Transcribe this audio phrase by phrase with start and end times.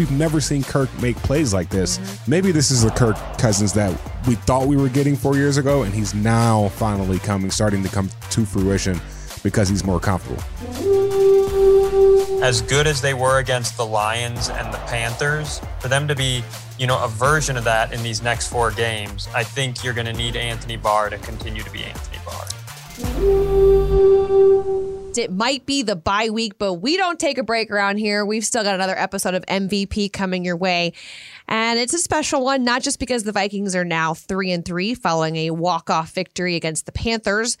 [0.00, 2.00] we've never seen Kirk make plays like this.
[2.26, 3.92] Maybe this is the Kirk Cousins that
[4.26, 7.88] we thought we were getting four years ago, and he's now finally coming, starting to
[7.90, 8.98] come to fruition
[9.42, 10.42] because he's more comfortable.
[12.42, 16.42] As good as they were against the Lions and the Panthers, for them to be,
[16.78, 20.06] you know, a version of that in these next four games, I think you're going
[20.06, 23.79] to need Anthony Barr to continue to be Anthony Barr.
[25.18, 28.24] It might be the bye week, but we don't take a break around here.
[28.24, 30.92] We've still got another episode of MVP coming your way.
[31.48, 34.94] And it's a special one, not just because the Vikings are now three and three
[34.94, 37.58] following a walk-off victory against the Panthers,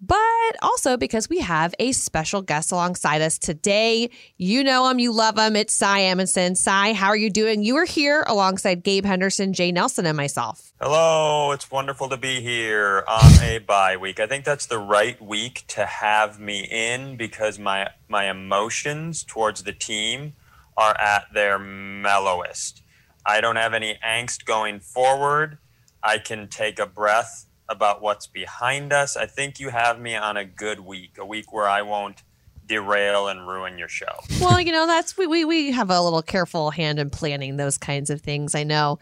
[0.00, 4.10] but also because we have a special guest alongside us today.
[4.38, 5.56] You know him, you love him.
[5.56, 6.56] It's Cy Amundson.
[6.56, 7.62] Cy, how are you doing?
[7.62, 10.72] You are here alongside Gabe Henderson, Jay Nelson, and myself.
[10.80, 14.20] Hello, it's wonderful to be here on a bye week.
[14.20, 19.64] I think that's the right week to have me in because my my emotions towards
[19.64, 20.32] the team
[20.76, 22.82] are at their mellowest.
[23.26, 25.58] I don't have any angst going forward.
[26.02, 29.16] I can take a breath about what's behind us.
[29.16, 32.22] I think you have me on a good week, a week where I won't
[32.66, 34.20] derail and ruin your show.
[34.40, 37.78] Well, you know, that's we we, we have a little careful hand in planning those
[37.78, 38.54] kinds of things.
[38.54, 38.98] I know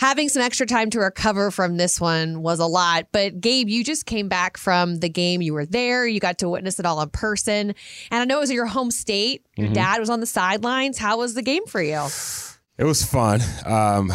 [0.00, 3.06] having some extra time to recover from this one was a lot.
[3.12, 5.42] But Gabe, you just came back from the game.
[5.42, 6.06] You were there.
[6.06, 7.74] You got to witness it all in person.
[8.10, 9.46] And I know it was your home state.
[9.56, 9.74] Your mm-hmm.
[9.74, 10.98] dad was on the sidelines.
[10.98, 12.06] How was the game for you?
[12.76, 13.40] It was fun.
[13.64, 14.12] Um,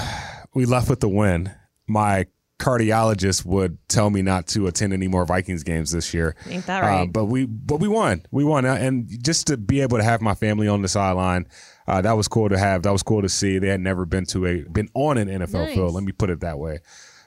[0.53, 1.52] we left with the win.
[1.88, 2.27] My
[2.60, 6.36] cardiologist would tell me not to attend any more Vikings games this year.
[6.48, 7.04] Ain't that right?
[7.04, 8.24] Uh, but we but we won.
[8.32, 11.48] We won, uh, and just to be able to have my family on the sideline,
[11.88, 12.84] uh, that was cool to have.
[12.84, 13.58] That was cool to see.
[13.58, 15.74] They had never been to a been on an NFL nice.
[15.74, 15.94] field.
[15.94, 16.80] Let me put it that way.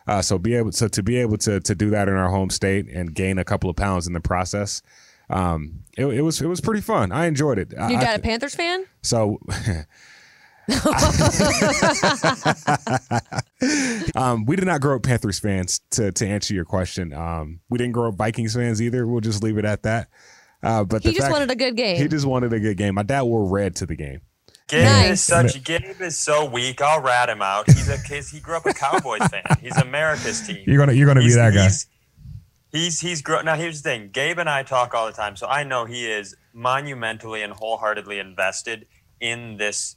[0.07, 2.51] Uh, so be able so to be able to to do that in our home
[2.51, 4.83] state and gain a couple of pounds in the process.
[5.31, 7.11] Um, it, it was it was pretty fun.
[7.11, 7.73] I enjoyed it.
[7.73, 8.85] Your dad I, a Panthers fan?
[9.03, 9.41] So
[14.15, 15.81] um, we did not grow up Panthers fans.
[15.91, 19.07] To to answer your question, um, we didn't grow up Vikings fans either.
[19.07, 20.09] We'll just leave it at that.
[20.63, 21.97] Uh, but he just fact, wanted a good game.
[21.97, 22.95] He just wanted a good game.
[22.95, 24.21] My dad wore red to the game.
[24.69, 25.11] Gabe nice.
[25.11, 25.65] is such.
[25.65, 26.81] Gabe is so weak.
[26.81, 27.67] I'll rat him out.
[27.67, 29.43] He's a cause he grew up a Cowboys fan.
[29.61, 30.63] He's America's team.
[30.65, 31.65] You're gonna you're gonna he's, be that guy.
[31.65, 31.87] He's
[32.71, 33.45] he's, he's grown.
[33.45, 34.11] Now here's the thing.
[34.13, 38.21] Gabe and I talk all the time, so I know he is monumentally and wholeheartedly
[38.21, 38.87] invested
[39.21, 39.97] in this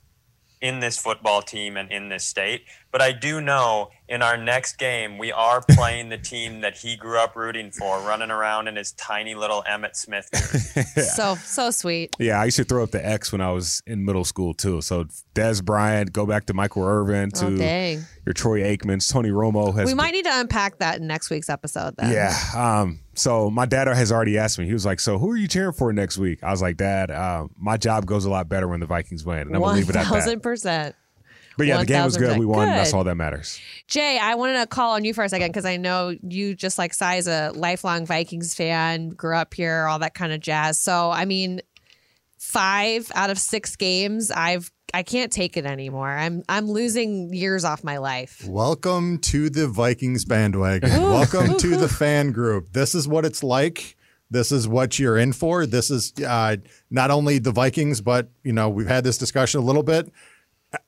[0.61, 2.65] in this football team and in this state.
[2.91, 6.95] But I do know in our next game, we are playing the team that he
[6.95, 10.29] grew up rooting for, running around in his tiny little Emmitt Smith
[10.75, 11.03] yeah.
[11.03, 12.15] So, so sweet.
[12.19, 14.81] Yeah, I used to throw up the X when I was in middle school too.
[14.81, 19.75] So Dez Bryant, go back to Michael Irvin, to oh, your Troy Aikmans, Tony Romo.
[19.75, 22.11] Has we might need to unpack that in next week's episode then.
[22.11, 22.37] Yeah.
[22.55, 24.65] Um, so my dad has already asked me.
[24.65, 27.09] He was like, "So who are you cheering for next week?" I was like, "Dad,
[27.09, 29.89] uh, my job goes a lot better when the Vikings win, and I'm gonna leave
[29.89, 30.95] it at that." One thousand percent.
[31.57, 32.37] But yeah, 1, the game was good.
[32.37, 32.67] We won.
[32.67, 32.77] Good.
[32.77, 33.59] That's all that matters.
[33.87, 36.77] Jay, I wanted to call on you for a second because I know you just
[36.77, 40.79] like Cy is a lifelong Vikings fan, grew up here, all that kind of jazz.
[40.79, 41.61] So I mean,
[42.37, 46.09] five out of six games, I've I can't take it anymore.
[46.09, 48.45] I'm I'm losing years off my life.
[48.47, 50.89] Welcome to the Vikings bandwagon.
[51.01, 52.71] Welcome to the fan group.
[52.71, 53.97] This is what it's like.
[54.31, 55.65] This is what you're in for.
[55.65, 56.57] This is uh,
[56.89, 60.11] not only the Vikings, but you know we've had this discussion a little bit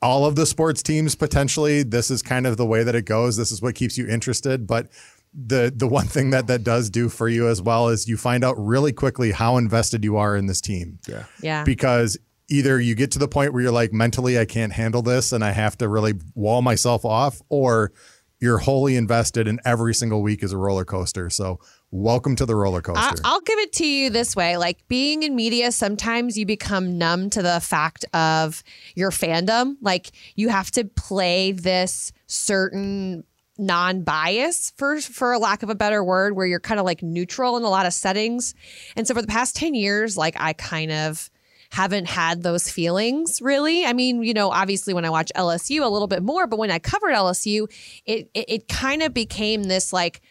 [0.02, 3.38] all of the sports teams potentially this is kind of the way that it goes.
[3.38, 4.68] This is what keeps you interested.
[4.68, 4.88] But
[5.34, 8.44] the the one thing that that does do for you as well is you find
[8.44, 11.00] out really quickly how invested you are in this team.
[11.08, 11.26] Yeah.
[11.42, 11.64] Yeah.
[11.64, 12.18] Because
[12.50, 15.44] either you get to the point where you're like mentally I can't handle this and
[15.44, 17.92] I have to really wall myself off or
[18.40, 21.30] you're wholly invested and every single week is a roller coaster.
[21.30, 21.60] So
[21.92, 23.22] welcome to the roller coaster.
[23.24, 24.58] I'll give it to you this way.
[24.58, 28.64] Like being in media, sometimes you become numb to the fact of
[28.96, 29.76] your fandom.
[29.82, 33.24] Like you have to play this certain
[33.60, 37.58] non-bias for for a lack of a better word where you're kind of like neutral
[37.58, 38.54] in a lot of settings.
[38.96, 41.32] And so for the past 10 years like I kind of
[41.72, 43.84] haven't had those feelings really.
[43.86, 46.72] I mean, you know, obviously when I watch LSU a little bit more, but when
[46.72, 47.68] I covered LSU,
[48.06, 50.22] it it, it kind of became this like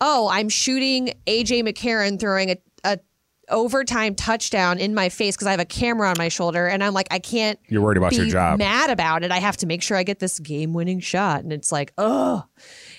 [0.00, 2.98] oh, I'm shooting AJ McCarron throwing a, a
[3.48, 6.94] overtime touchdown in my face because I have a camera on my shoulder, and I'm
[6.94, 7.58] like, I can't.
[7.68, 8.58] You're worried about your job.
[8.58, 9.30] Mad about it.
[9.30, 12.44] I have to make sure I get this game-winning shot, and it's like, oh,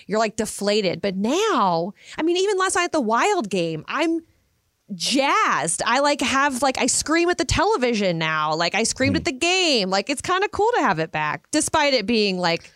[0.07, 1.01] you're like deflated.
[1.01, 4.21] But now, I mean, even last night at the Wild game, I'm
[4.93, 5.81] jazzed.
[5.85, 8.55] I like have like I scream at the television now.
[8.55, 9.21] Like I screamed hmm.
[9.21, 9.89] at the game.
[9.89, 12.71] Like it's kind of cool to have it back, despite it being like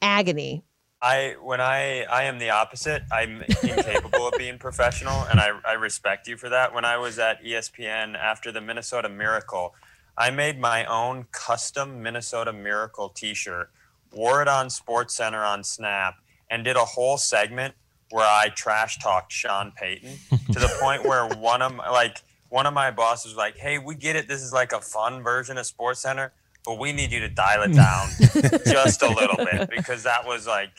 [0.00, 0.64] agony.
[1.02, 3.02] I when I I am the opposite.
[3.10, 6.72] I'm incapable of being professional, and I I respect you for that.
[6.72, 9.74] When I was at ESPN after the Minnesota Miracle,
[10.16, 13.70] I made my own custom Minnesota Miracle T-shirt,
[14.12, 16.18] wore it on Sports Center on Snap,
[16.48, 17.74] and did a whole segment
[18.10, 20.18] where I trash talked Sean Payton
[20.52, 22.18] to the point where one of my, like
[22.48, 24.28] one of my bosses was like, "Hey, we get it.
[24.28, 26.32] This is like a fun version of Sports Center,
[26.64, 28.08] but we need you to dial it down
[28.66, 30.70] just a little bit because that was like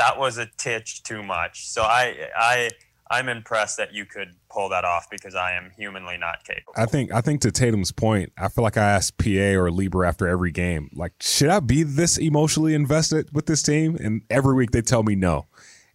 [0.00, 2.70] that was a titch too much." So I I
[3.10, 6.72] I'm impressed that you could pull that off because I am humanly not capable.
[6.76, 10.06] I think I think to Tatum's point, I feel like I ask PA or Leber
[10.06, 13.96] after every game, like, should I be this emotionally invested with this team?
[13.96, 15.46] And every week they tell me no.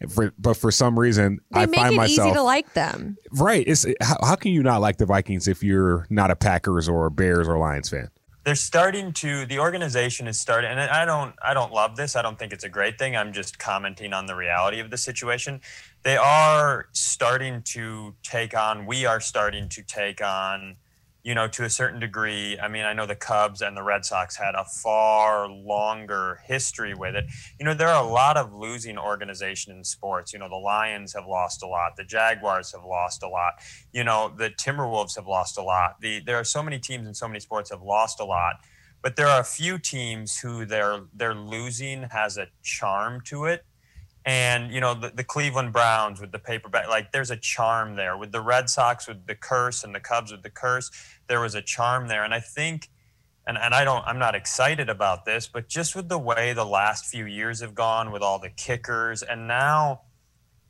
[0.09, 3.17] For, but for some reason, they I make find it myself easy to like them.
[3.31, 3.65] right.
[3.65, 7.09] It's how, how can you not like the Vikings if you're not a Packers or
[7.09, 8.09] Bears or Lions fan?
[8.45, 12.15] They're starting to the organization is starting and i don't i don't love this.
[12.15, 13.17] I don't think it's a great thing.
[13.17, 15.61] I'm just commenting on the reality of the situation.
[16.03, 20.77] They are starting to take on we are starting to take on
[21.25, 24.05] you know, to a certain degree, I mean, I know the Cubs and the Red
[24.05, 27.25] Sox had a far longer history with it.
[27.59, 30.33] You know, there are a lot of losing organizations in sports.
[30.33, 33.53] You know, the Lions have lost a lot, the Jaguars have lost a lot,
[33.91, 35.99] you know, the Timberwolves have lost a lot.
[35.99, 38.57] The there are so many teams in so many sports have lost a lot,
[39.01, 43.65] but there are a few teams who their their losing has a charm to it
[44.25, 48.17] and you know the, the cleveland browns with the paperback like there's a charm there
[48.17, 50.89] with the red sox with the curse and the cubs with the curse
[51.27, 52.89] there was a charm there and i think
[53.47, 56.65] and, and i don't i'm not excited about this but just with the way the
[56.65, 60.01] last few years have gone with all the kickers and now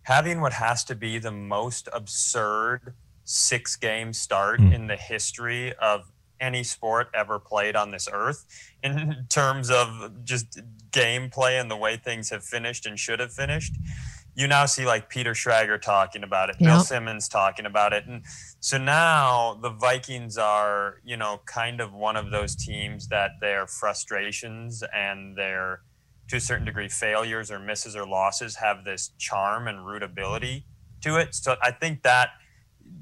[0.03, 2.93] having what has to be the most absurd
[3.23, 4.73] six game start mm.
[4.73, 8.45] in the history of any sport ever played on this earth
[8.83, 10.61] in terms of just
[10.91, 13.73] gameplay and the way things have finished and should have finished.
[14.35, 16.69] You now see like Peter Schrager talking about it, yep.
[16.69, 18.05] Bill Simmons talking about it.
[18.05, 18.23] And
[18.59, 23.65] so now the Vikings are, you know, kind of one of those teams that their
[23.65, 25.81] frustrations and their,
[26.27, 30.65] to a certain degree, failures or misses or losses have this charm and rootability
[31.01, 31.33] to it.
[31.33, 32.29] So I think that–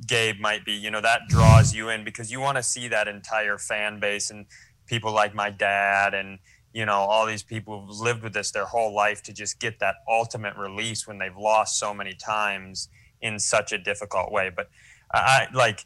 [0.08, 3.10] Gabe might be, you know, that draws you in because you want to see that
[3.10, 4.46] entire fan base and
[4.86, 6.40] people like my dad and,
[6.74, 9.80] you know, all these people who've lived with this their whole life to just get
[9.80, 12.90] that ultimate release when they've lost so many times
[13.22, 14.52] in such a difficult way.
[14.54, 14.70] But
[15.14, 15.86] I like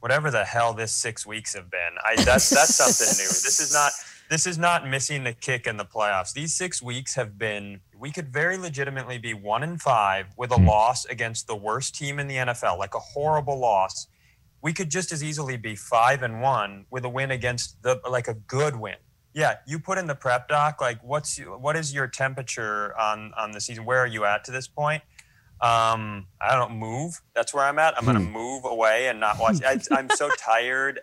[0.00, 1.94] whatever the hell this six weeks have been.
[2.04, 3.28] I that's that's something new.
[3.28, 3.92] This is not
[4.28, 6.32] this is not missing the kick in the playoffs.
[6.32, 10.56] These six weeks have been, we could very legitimately be one in five with a
[10.56, 10.66] hmm.
[10.66, 14.08] loss against the worst team in the NFL, like a horrible loss.
[14.62, 18.26] We could just as easily be five and one with a win against the, like
[18.26, 18.96] a good win.
[19.36, 20.80] Yeah, you put in the prep doc.
[20.80, 23.84] Like, what's what is your temperature on on the season?
[23.84, 25.04] Where are you at to this point?
[25.60, 27.22] Um, I don't move.
[27.34, 27.96] That's where I'm at.
[27.96, 28.32] I'm gonna hmm.
[28.32, 29.62] move away and not watch.
[29.62, 31.00] I, I'm so tired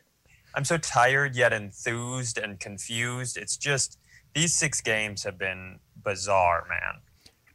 [0.55, 3.37] I'm so tired yet enthused and confused.
[3.37, 3.97] It's just
[4.35, 7.01] these six games have been bizarre, man.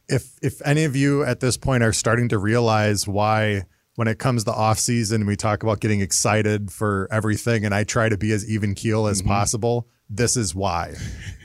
[0.07, 3.63] If if any of you at this point are starting to realize why
[3.95, 7.83] when it comes to off season we talk about getting excited for everything and I
[7.83, 9.29] try to be as even keel as mm-hmm.
[9.29, 10.95] possible, this is why.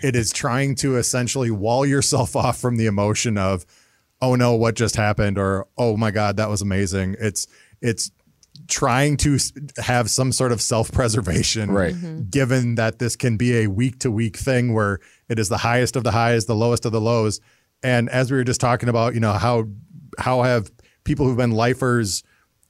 [0.02, 3.64] it is trying to essentially wall yourself off from the emotion of
[4.22, 7.16] oh no, what just happened or oh my god, that was amazing.
[7.20, 7.46] It's
[7.80, 8.10] it's
[8.68, 9.38] trying to
[9.78, 12.22] have some sort of self-preservation right mm-hmm.
[12.30, 15.96] given that this can be a week to week thing where it is the highest
[15.96, 17.40] of the highs the lowest of the lows
[17.82, 19.64] and as we were just talking about you know how
[20.18, 20.70] how have
[21.02, 22.22] people who've been lifers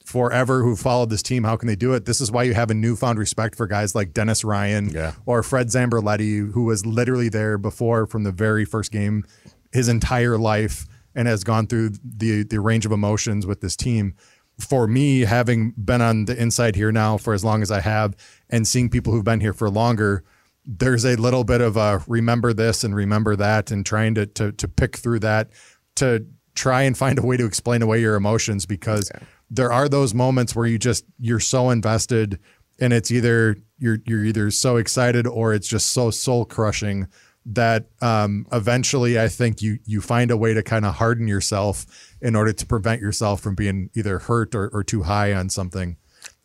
[0.04, 2.70] forever who followed this team how can they do it this is why you have
[2.70, 5.12] a newfound respect for guys like dennis ryan yeah.
[5.25, 9.25] or fred zamberletti who was literally there before from the very first game
[9.73, 14.14] his entire life and has gone through the the range of emotions with this team
[14.58, 18.14] for me, having been on the inside here now for as long as I have
[18.50, 20.23] and seeing people who've been here for longer,
[20.64, 24.52] there's a little bit of a remember this and remember that and trying to to,
[24.52, 25.50] to pick through that
[25.96, 29.25] to try and find a way to explain away your emotions because okay.
[29.50, 32.38] There are those moments where you just you're so invested
[32.80, 37.08] and it's either you're you're either so excited or it's just so soul crushing
[37.46, 41.86] that um, eventually I think you you find a way to kind of harden yourself
[42.20, 45.96] in order to prevent yourself from being either hurt or, or too high on something.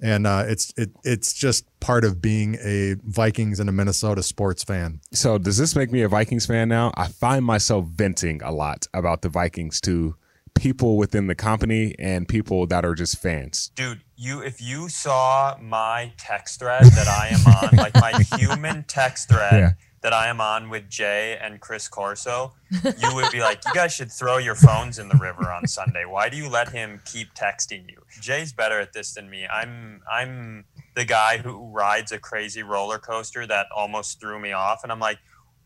[0.01, 4.63] And uh, it's it it's just part of being a Vikings and a Minnesota sports
[4.63, 5.00] fan.
[5.13, 6.91] So does this make me a Vikings fan now?
[6.96, 10.15] I find myself venting a lot about the Vikings to
[10.60, 13.72] people within the company and people that are just fans.
[13.75, 18.84] Dude, you if you saw my text thread that I am on, like my human
[18.84, 19.54] text thread.
[19.54, 23.74] Yeah that I am on with Jay and Chris Corso, you would be like, you
[23.74, 26.06] guys should throw your phones in the river on Sunday.
[26.06, 28.01] Why do you let him keep texting you?
[28.22, 29.46] Jay's better at this than me.
[29.46, 34.84] I'm I'm the guy who rides a crazy roller coaster that almost threw me off.
[34.84, 35.20] And I'm like,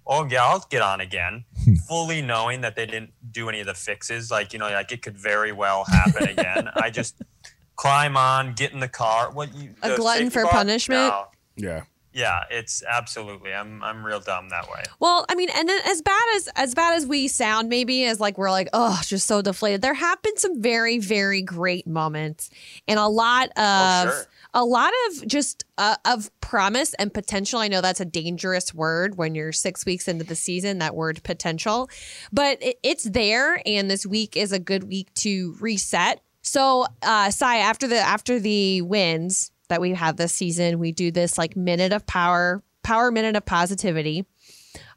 [0.05, 1.75] oh yeah, I'll get on again, hmm.
[1.75, 4.31] fully knowing that they didn't do any of the fixes.
[4.31, 6.69] Like you know, like it could very well happen again.
[6.75, 7.21] I just
[7.75, 9.31] climb on, get in the car.
[9.31, 10.51] What you A glutton for bar?
[10.51, 10.99] punishment?
[11.09, 11.25] No.
[11.55, 11.83] Yeah.
[12.15, 13.51] Yeah, it's absolutely.
[13.55, 14.83] I'm I'm real dumb that way.
[14.99, 18.19] Well, I mean, and then as bad as as bad as we sound, maybe as
[18.19, 19.81] like we're like, oh, just so deflated.
[19.81, 22.51] There have been some very, very great moments,
[22.87, 24.25] and a lot of Oh, sure.
[24.53, 27.59] A lot of just uh, of promise and potential.
[27.59, 30.77] I know that's a dangerous word when you're six weeks into the season.
[30.77, 31.89] That word potential,
[32.31, 36.21] but it, it's there, and this week is a good week to reset.
[36.43, 41.09] So, uh, Cy, after the after the wins that we have this season, we do
[41.09, 44.25] this like minute of power, power minute of positivity.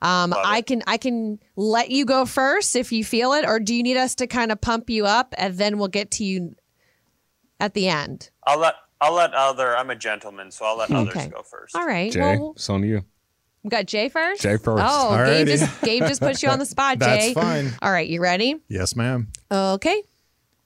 [0.03, 3.75] Um, I can I can let you go first if you feel it, or do
[3.75, 6.57] you need us to kind of pump you up and then we'll get to you
[7.61, 8.31] at the end?
[8.47, 9.77] I'll let I'll let other.
[9.77, 10.99] I'm a gentleman, so I'll let Okay.
[11.11, 11.77] others go first.
[11.77, 12.11] All right.
[12.11, 13.05] Jay, Well, it's on you.
[13.63, 14.43] we got Jay first.
[14.43, 14.83] Jay first.
[14.87, 15.27] Oh, Alrighty.
[15.45, 17.35] Gabe just Gabe just put you on the spot, That's Jay.
[17.35, 17.73] fine.
[17.83, 18.57] All right, you ready?
[18.69, 19.29] Yes, ma'am.
[19.51, 20.03] Okay.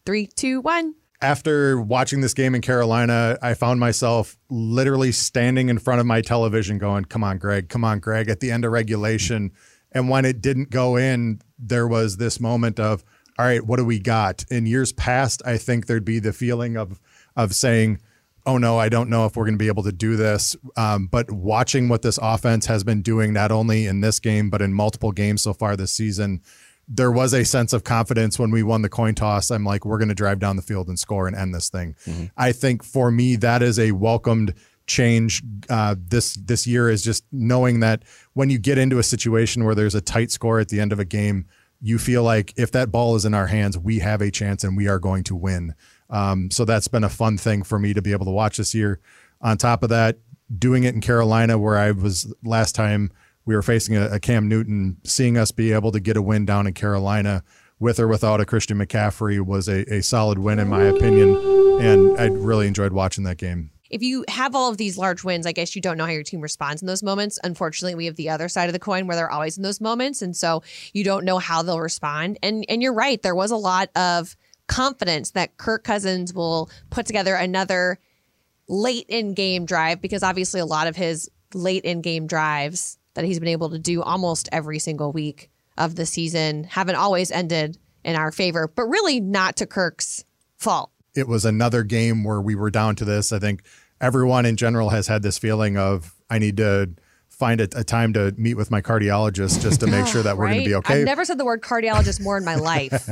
[0.07, 0.95] Three, two, one.
[1.23, 6.23] After watching this game in Carolina, I found myself literally standing in front of my
[6.23, 9.51] television going, Come on, Greg, come on, Greg, at the end of regulation.
[9.93, 13.05] And when it didn't go in, there was this moment of,
[13.39, 14.45] All right, what do we got?
[14.51, 16.99] In years past, I think there'd be the feeling of
[17.37, 18.01] of saying,
[18.47, 20.57] Oh no, I don't know if we're going to be able to do this.
[20.77, 24.63] Um, but watching what this offense has been doing, not only in this game, but
[24.63, 26.41] in multiple games so far this season,
[26.89, 29.51] there was a sense of confidence when we won the coin toss.
[29.51, 31.95] I'm like, we're going to drive down the field and score and end this thing.
[32.37, 34.55] I think for me, that is a welcomed
[34.87, 35.43] change.
[35.69, 39.77] Uh, this this year is just knowing that when you get into a situation where
[39.77, 41.47] there's a tight score at the end of a game,
[41.81, 44.77] you feel like if that ball is in our hands, we have a chance and
[44.77, 45.75] we are going to win.
[46.11, 48.75] Um, so that's been a fun thing for me to be able to watch this
[48.75, 49.01] year.
[49.41, 50.19] On top of that,
[50.59, 53.11] doing it in Carolina, where I was last time
[53.47, 56.45] we were facing a, a Cam Newton, seeing us be able to get a win
[56.45, 57.43] down in Carolina
[57.79, 61.37] with or without a Christian McCaffrey was a, a solid win in my opinion,
[61.81, 63.71] and I really enjoyed watching that game.
[63.91, 66.23] if you have all of these large wins, I guess you don't know how your
[66.23, 67.39] team responds in those moments.
[67.43, 70.23] Unfortunately, we have the other side of the coin where they're always in those moments,
[70.23, 70.63] and so
[70.93, 72.39] you don't know how they'll respond.
[72.43, 74.37] And and you're right, there was a lot of
[74.71, 77.99] confidence that Kirk Cousins will put together another
[78.69, 83.25] late in game drive because obviously a lot of his late in game drives that
[83.25, 87.77] he's been able to do almost every single week of the season haven't always ended
[88.05, 90.25] in our favor, but really not to Kirk's
[90.57, 90.91] fault.
[91.17, 93.33] it was another game where we were down to this.
[93.33, 93.65] I think
[94.01, 96.91] everyone in general has had this feeling of I need to
[97.41, 100.49] find a, a time to meet with my cardiologist just to make sure that we're
[100.49, 101.01] going to be okay.
[101.01, 103.09] I've never said the word cardiologist more in my life.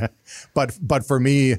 [0.54, 1.54] but but for me,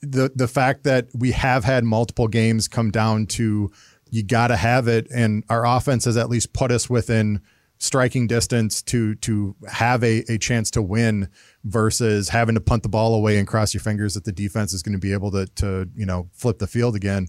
[0.00, 3.70] the the fact that we have had multiple games come down to
[4.10, 7.42] you got to have it, and our offense has at least put us within
[7.78, 11.28] striking distance to to have a, a chance to win
[11.64, 14.82] versus having to punt the ball away and cross your fingers that the defense is
[14.82, 17.28] going to be able to to you know flip the field again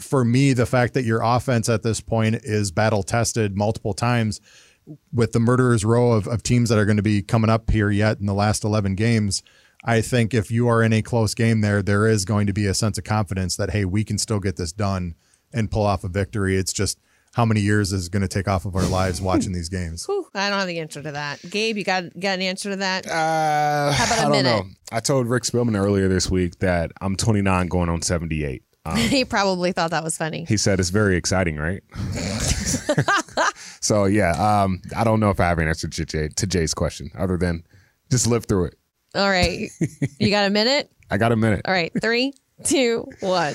[0.00, 4.40] for me, the fact that your offense at this point is battle tested multiple times
[5.12, 7.90] with the murderer's row of, of teams that are going to be coming up here
[7.90, 9.42] yet in the last 11 games,
[9.84, 12.66] I think if you are in a close game there, there is going to be
[12.66, 15.14] a sense of confidence that, hey, we can still get this done
[15.52, 16.56] and pull off a victory.
[16.56, 16.98] It's just
[17.34, 20.06] how many years is going to take off of our lives watching these games.
[20.06, 21.38] Whew, I don't have the answer to that.
[21.50, 23.06] Gabe, you got got an answer to that?
[23.06, 24.44] Uh, How about a I don't minute?
[24.44, 24.64] know.
[24.90, 28.62] I told Rick Spielman earlier this week that I'm 29 going on 78.
[28.86, 30.44] Um, he probably thought that was funny.
[30.48, 31.82] he said it's very exciting, right?
[33.80, 36.74] so yeah, um, I don't know if I have an answer to, Jay, to Jay's
[36.74, 37.64] question other than
[38.10, 38.74] just live through it.
[39.14, 39.70] All right.
[40.18, 40.90] You got a minute?
[41.10, 41.62] I got a minute.
[41.66, 41.92] All right.
[42.00, 42.32] Three,
[42.64, 43.54] two, one.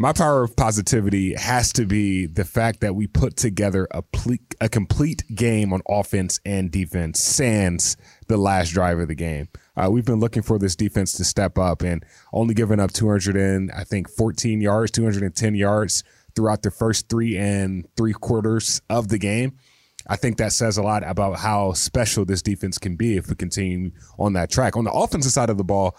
[0.00, 4.36] My power of positivity has to be the fact that we put together a, ple-
[4.60, 7.96] a complete game on offense and defense, sans
[8.28, 9.48] the last drive of the game.
[9.76, 13.34] Uh, we've been looking for this defense to step up and only giving up 200
[13.34, 16.04] and I think 14 yards, 210 yards
[16.36, 19.58] throughout the first three and three quarters of the game.
[20.06, 23.34] I think that says a lot about how special this defense can be if we
[23.34, 24.76] continue on that track.
[24.76, 25.96] On the offensive side of the ball,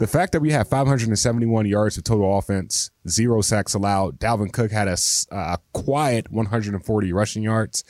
[0.00, 4.72] the fact that we have 571 yards of total offense, zero sacks allowed, Dalvin Cook
[4.72, 7.84] had a quiet 140 rushing yards.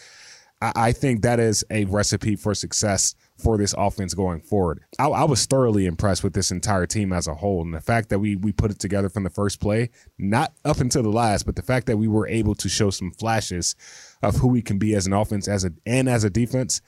[0.61, 4.81] I, I think that is a recipe for success for this offense going forward.
[4.99, 8.09] I, I was thoroughly impressed with this entire team as a whole, and the fact
[8.09, 11.47] that we we put it together from the first play, not up until the last,
[11.47, 13.76] but the fact that we were able to show some flashes
[14.21, 16.81] of who we can be as an offense, as a and as a defense.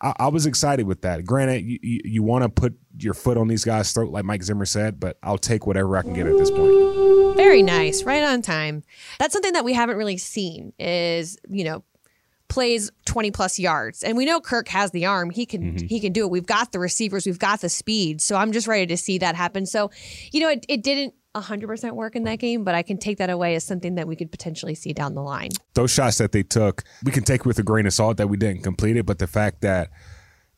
[0.00, 1.24] I, I was excited with that.
[1.24, 4.42] Granted, you, you, you want to put your foot on these guys' throat, like Mike
[4.42, 7.36] Zimmer said, but I'll take whatever I can get at this point.
[7.36, 8.82] Very nice, right on time.
[9.18, 10.72] That's something that we haven't really seen.
[10.78, 11.84] Is you know
[12.48, 15.86] plays 20 plus yards and we know kirk has the arm he can mm-hmm.
[15.86, 18.66] he can do it we've got the receivers we've got the speed so i'm just
[18.66, 19.90] ready to see that happen so
[20.32, 23.30] you know it, it didn't 100% work in that game, but I can take that
[23.30, 25.50] away as something that we could potentially see down the line.
[25.74, 28.36] Those shots that they took, we can take with a grain of salt that we
[28.36, 29.90] didn't complete it, but the fact that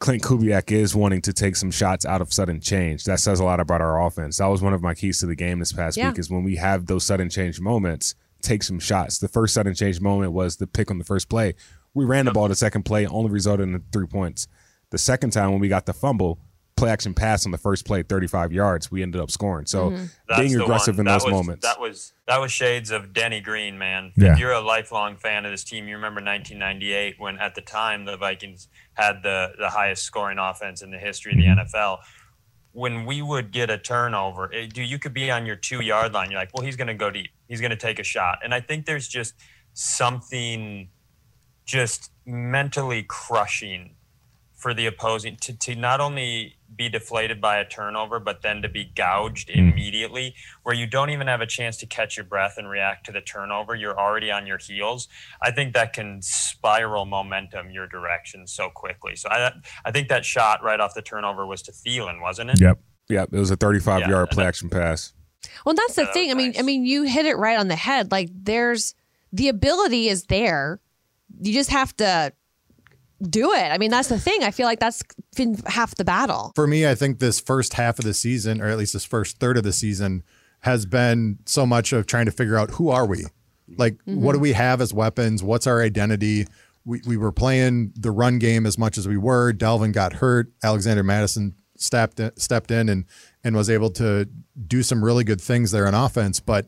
[0.00, 3.44] Klint Kubiak is wanting to take some shots out of sudden change, that says a
[3.44, 4.38] lot about our offense.
[4.38, 6.08] That was one of my keys to the game this past yeah.
[6.08, 9.18] week is when we have those sudden change moments, take some shots.
[9.18, 11.54] The first sudden change moment was the pick on the first play.
[11.94, 14.48] We ran the ball the second play, only resulted in three points.
[14.90, 16.38] The second time when we got the fumble,
[16.76, 19.66] play action pass on the first play, 35 yards, we ended up scoring.
[19.66, 20.40] So mm-hmm.
[20.40, 21.66] being aggressive in that those was, moments.
[21.66, 24.12] That was that was shades of Denny Green, man.
[24.16, 24.32] Yeah.
[24.32, 28.04] If you're a lifelong fan of this team, you remember 1998 when at the time
[28.04, 31.76] the Vikings had the the highest scoring offense in the history of the mm-hmm.
[31.76, 31.98] NFL.
[32.72, 36.12] When we would get a turnover, it, do you could be on your two yard
[36.12, 36.30] line.
[36.30, 37.30] You're like, well, he's going to go deep.
[37.46, 38.38] He's going to take a shot.
[38.42, 39.34] And I think there's just
[39.74, 40.88] something
[41.64, 43.94] just mentally crushing
[44.64, 48.68] for the opposing to, to not only be deflated by a turnover, but then to
[48.68, 49.56] be gouged mm.
[49.56, 53.12] immediately, where you don't even have a chance to catch your breath and react to
[53.12, 53.74] the turnover.
[53.74, 55.08] You're already on your heels.
[55.42, 59.16] I think that can spiral momentum your direction so quickly.
[59.16, 59.52] So I,
[59.84, 62.60] I think that shot right off the turnover was to Thielen, wasn't it?
[62.60, 62.80] Yep.
[63.08, 63.28] Yep.
[63.32, 65.12] It was a 35 yeah, yard play action pass.
[65.64, 66.30] Well, that's the yeah, thing.
[66.30, 66.58] I mean, nice.
[66.58, 68.10] I mean, you hit it right on the head.
[68.10, 68.94] Like there's
[69.32, 70.80] the ability is there.
[71.40, 72.32] You just have to
[73.22, 73.70] do it.
[73.70, 74.42] I mean, that's the thing.
[74.42, 75.02] I feel like that's
[75.36, 76.52] been half the battle.
[76.54, 79.38] For me, I think this first half of the season, or at least this first
[79.38, 80.22] third of the season,
[80.60, 83.26] has been so much of trying to figure out who are we?
[83.76, 84.20] Like, mm-hmm.
[84.20, 85.42] what do we have as weapons?
[85.42, 86.46] What's our identity?
[86.84, 89.52] We, we were playing the run game as much as we were.
[89.52, 90.52] Dalvin got hurt.
[90.62, 93.04] Alexander Mattison stepped in, stepped in and
[93.42, 94.28] and was able to
[94.66, 96.40] do some really good things there on offense.
[96.40, 96.66] But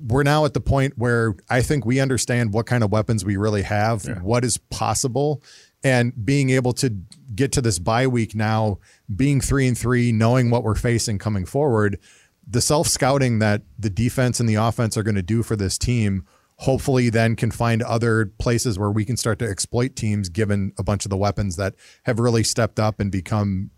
[0.00, 3.36] we're now at the point where I think we understand what kind of weapons we
[3.36, 4.20] really have, yeah.
[4.20, 5.42] what is possible,
[5.84, 6.90] and being able to
[7.34, 8.78] get to this bye week now,
[9.14, 12.00] being three and three, knowing what we're facing coming forward,
[12.46, 15.78] the self scouting that the defense and the offense are going to do for this
[15.78, 16.26] team,
[16.58, 20.82] hopefully then can find other places where we can start to exploit teams given a
[20.82, 23.70] bunch of the weapons that have really stepped up and become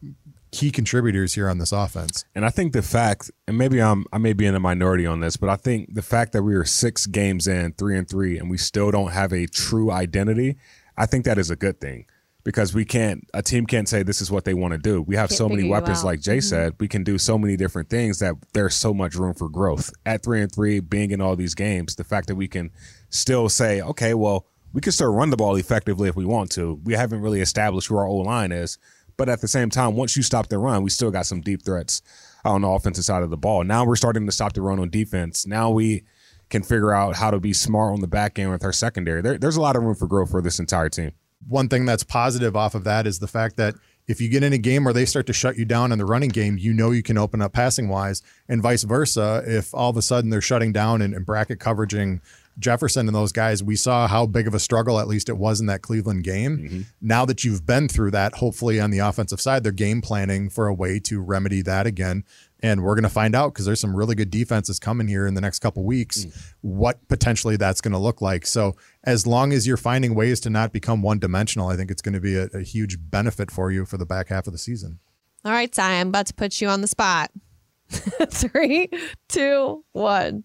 [0.53, 2.25] key contributors here on this offense.
[2.35, 5.21] And I think the fact, and maybe I'm I may be in a minority on
[5.21, 8.39] this, but I think the fact that we are six games in, three and three,
[8.39, 10.57] and we still don't have a true identity
[10.97, 12.07] I think that is a good thing
[12.47, 15.03] because we can't a team can't say this is what they want to do.
[15.03, 16.49] We have can't so many weapons, like Jay mm-hmm.
[16.49, 16.75] said.
[16.79, 19.93] We can do so many different things that there's so much room for growth.
[20.07, 22.71] At three and three, being in all these games, the fact that we can
[23.11, 26.81] still say, okay, well, we can still run the ball effectively if we want to.
[26.85, 28.79] We haven't really established who our O line is,
[29.17, 31.65] but at the same time, once you stop the run, we still got some deep
[31.65, 32.01] threats
[32.45, 33.65] on the offensive side of the ball.
[33.65, 35.47] Now we're starting to stop the run on defense.
[35.47, 36.05] Now we
[36.49, 39.21] can figure out how to be smart on the back end with our secondary.
[39.21, 41.13] There, there's a lot of room for growth for this entire team.
[41.49, 43.75] One thing that's positive off of that is the fact that
[44.07, 46.05] if you get in a game where they start to shut you down in the
[46.05, 49.43] running game, you know you can open up passing wise, and vice versa.
[49.47, 52.21] If all of a sudden they're shutting down and, and bracket coveraging
[52.59, 55.61] Jefferson and those guys, we saw how big of a struggle, at least it was
[55.61, 56.59] in that Cleveland game.
[56.59, 56.81] Mm-hmm.
[57.01, 60.69] Now that you've been through that, hopefully on the offensive side, they're game planning for
[60.69, 62.25] a way to remedy that again.
[62.63, 65.35] And we're going to find out because there's some really good defenses coming here in
[65.35, 66.55] the next couple weeks, mm.
[66.63, 68.47] what potentially that's going to look like.
[68.47, 72.01] So, as long as you're finding ways to not become one dimensional, I think it's
[72.01, 74.59] going to be a, a, huge benefit for you for the back half of the
[74.59, 75.01] season.
[75.45, 77.31] All right, Ty, I'm about to put you on the spot.
[77.89, 78.89] Three,
[79.29, 80.45] two, one.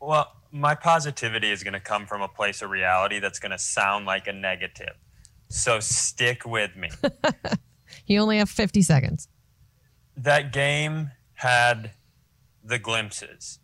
[0.00, 3.58] Well, my positivity is going to come from a place of reality that's going to
[3.58, 4.96] sound like a negative.
[5.48, 6.90] So, stick with me.
[8.06, 9.28] you only have 50 seconds.
[10.16, 11.10] That game
[11.44, 11.92] had
[12.64, 13.58] the glimpses.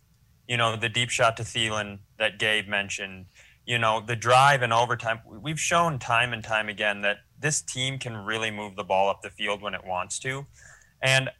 [0.46, 3.26] You know, the deep shot to Thielen that Gabe mentioned.
[3.64, 5.20] You know, the drive and overtime.
[5.26, 9.22] We've shown time and time again that this team can really move the ball up
[9.22, 10.46] the field when it wants to.
[11.02, 11.30] And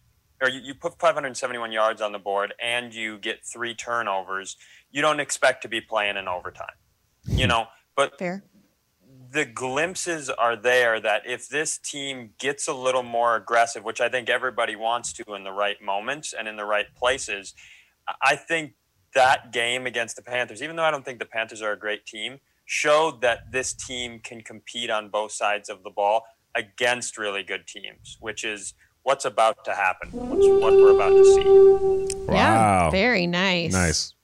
[0.41, 4.57] or you, you put 571 yards on the board and you get three turnovers,
[4.91, 6.79] you don't expect to be playing in overtime.
[7.27, 8.45] You know, but Fair
[9.33, 14.09] the glimpses are there that if this team gets a little more aggressive, which I
[14.09, 17.55] think everybody wants to in the right moments and in the right places,
[18.23, 18.73] I think
[19.15, 22.07] that game against the Panthers, even though I don't think the Panthers are a great
[22.07, 27.43] team, showed that this team can compete on both sides of the ball against really
[27.43, 32.25] good teams, which is what's about to happen, what's, what we're about to see.
[32.27, 32.35] Wow.
[32.35, 33.73] Yeah, very nice.
[33.73, 34.15] Nice.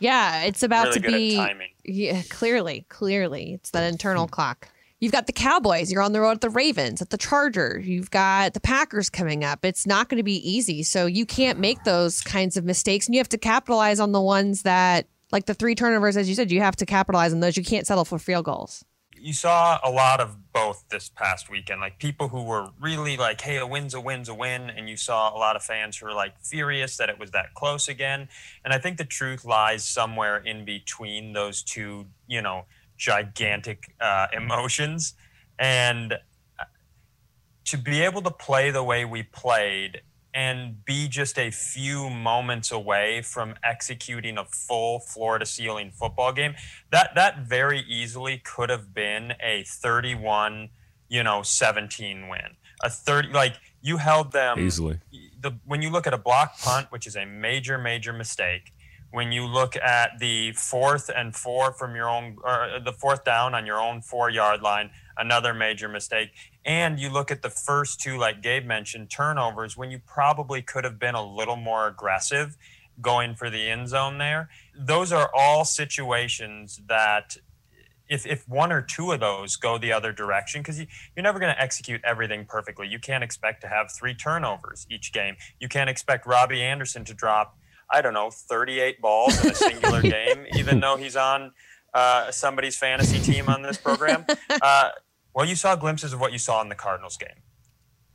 [0.00, 1.36] Yeah, it's about really to be.
[1.84, 4.68] Yeah, clearly, clearly, it's that internal clock.
[5.00, 5.90] You've got the Cowboys.
[5.90, 7.86] You're on the road at the Ravens, at the Chargers.
[7.86, 9.64] You've got the Packers coming up.
[9.64, 10.82] It's not going to be easy.
[10.82, 13.06] So you can't make those kinds of mistakes.
[13.06, 16.34] And you have to capitalize on the ones that, like the three turnovers, as you
[16.34, 17.56] said, you have to capitalize on those.
[17.56, 18.84] You can't settle for field goals.
[19.20, 21.80] You saw a lot of both this past weekend.
[21.80, 24.70] Like people who were really like, hey, a win's a win's a win.
[24.70, 27.52] And you saw a lot of fans who were like furious that it was that
[27.54, 28.28] close again.
[28.64, 32.64] And I think the truth lies somewhere in between those two, you know,
[32.96, 35.14] gigantic uh, emotions.
[35.58, 36.14] And
[36.58, 36.64] uh,
[37.66, 40.00] to be able to play the way we played
[40.32, 46.32] and be just a few moments away from executing a full floor to ceiling football
[46.32, 46.54] game
[46.90, 50.68] that that very easily could have been a 31
[51.08, 52.56] you know 17 win.
[52.82, 55.00] A 30 like you held them easily.
[55.40, 58.72] The when you look at a block punt which is a major major mistake
[59.10, 63.54] when you look at the fourth and four from your own or the fourth down
[63.54, 66.30] on your own four yard line another major mistake
[66.64, 70.84] and you look at the first two like gabe mentioned turnovers when you probably could
[70.84, 72.56] have been a little more aggressive
[73.00, 77.36] going for the end zone there those are all situations that
[78.08, 81.38] if, if one or two of those go the other direction, because you, you're never
[81.38, 82.88] going to execute everything perfectly.
[82.88, 85.36] You can't expect to have three turnovers each game.
[85.60, 87.56] You can't expect Robbie Anderson to drop
[87.90, 91.52] I don't know, 38 balls in a singular game, even though he's on
[91.92, 94.24] uh, somebody's fantasy team on this program.
[94.62, 94.90] Uh,
[95.34, 97.42] well, you saw glimpses of what you saw in the Cardinals game,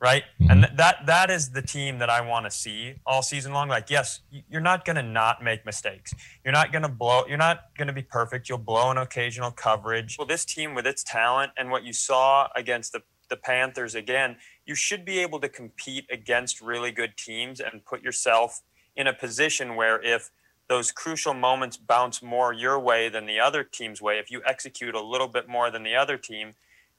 [0.00, 0.24] right?
[0.40, 0.50] Mm-hmm.
[0.50, 3.68] And th- that that is the team that I want to see all season long.
[3.68, 6.12] Like, yes, you're not going to not make mistakes.
[6.44, 7.24] You're not going to blow.
[7.28, 8.48] You're not going to be perfect.
[8.48, 10.16] You'll blow an occasional coverage.
[10.18, 14.36] Well, this team with its talent and what you saw against the the Panthers again,
[14.64, 18.62] you should be able to compete against really good teams and put yourself
[18.94, 20.30] in a position where if
[20.68, 24.94] those crucial moments bounce more your way than the other team's way, if you execute
[24.94, 26.54] a little bit more than the other team,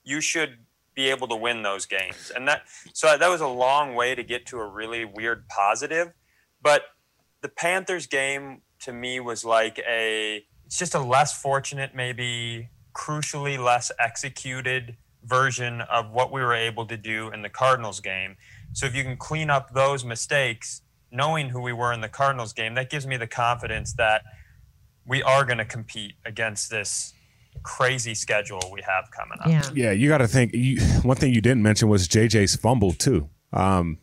[0.08, 0.58] you should
[0.96, 2.32] be able to win those games.
[2.36, 6.14] And that so that was a long way to get to a really weird positive,
[6.62, 6.84] but
[7.42, 13.64] the Panthers game to me was like a it's just a less fortunate maybe crucially
[13.64, 18.38] less executed version of what we were able to do in the Cardinals game.
[18.74, 22.54] So if you can clean up those mistakes, knowing who we were in the Cardinals
[22.54, 24.24] game, that gives me the confidence that
[25.06, 27.14] we are going to compete against this
[27.64, 29.48] crazy schedule we have coming up.
[29.50, 30.54] Yeah, yeah you got to think.
[30.54, 33.30] You, one thing you didn't mention was JJ's fumble too.
[33.54, 34.00] Um,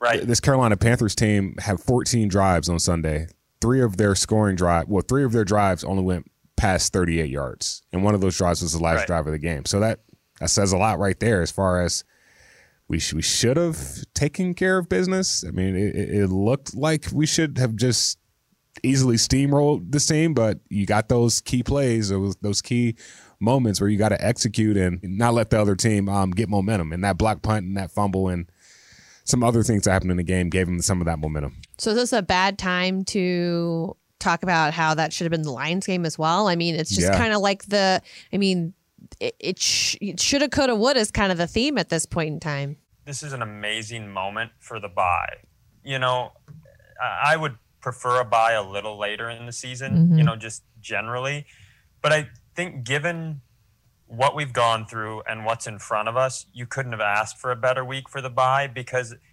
[0.00, 0.26] right.
[0.26, 3.28] This Carolina Panthers team had 14 drives on Sunday.
[3.60, 7.82] Three of their scoring drive, well, three of their drives only went past 38 yards,
[7.92, 9.06] and one of those drives was the last right.
[9.06, 9.64] drive of the game.
[9.64, 10.00] So that
[10.40, 12.04] that says a lot right there as far as
[12.88, 13.80] we sh- we should have
[14.14, 15.44] taken care of business.
[15.46, 18.18] I mean, it, it looked like we should have just
[18.82, 22.96] easily steamrolled the same, but you got those key plays, those, those key
[23.40, 26.92] moments where you got to execute and not let the other team um, get momentum.
[26.92, 28.50] And that block punt and that fumble and
[29.24, 31.56] some other things that happened in the game gave them some of that momentum.
[31.78, 35.52] So is this a bad time to talk about how that should have been the
[35.52, 36.48] Lions game as well?
[36.48, 37.18] I mean, it's just yeah.
[37.18, 38.00] kind of like the,
[38.32, 38.72] I mean,
[39.20, 42.34] it, it, sh- it shoulda, coulda, woulda is kind of the theme at this point
[42.34, 42.76] in time.
[43.04, 45.36] This is an amazing moment for the bye.
[45.84, 46.32] You know,
[47.00, 47.56] I would
[47.86, 50.18] prefer a bye a little later in the season, mm-hmm.
[50.18, 51.46] you know, just generally.
[52.02, 53.42] But I think given
[54.08, 57.52] what we've gone through and what's in front of us, you couldn't have asked for
[57.52, 59.14] a better week for the bye because–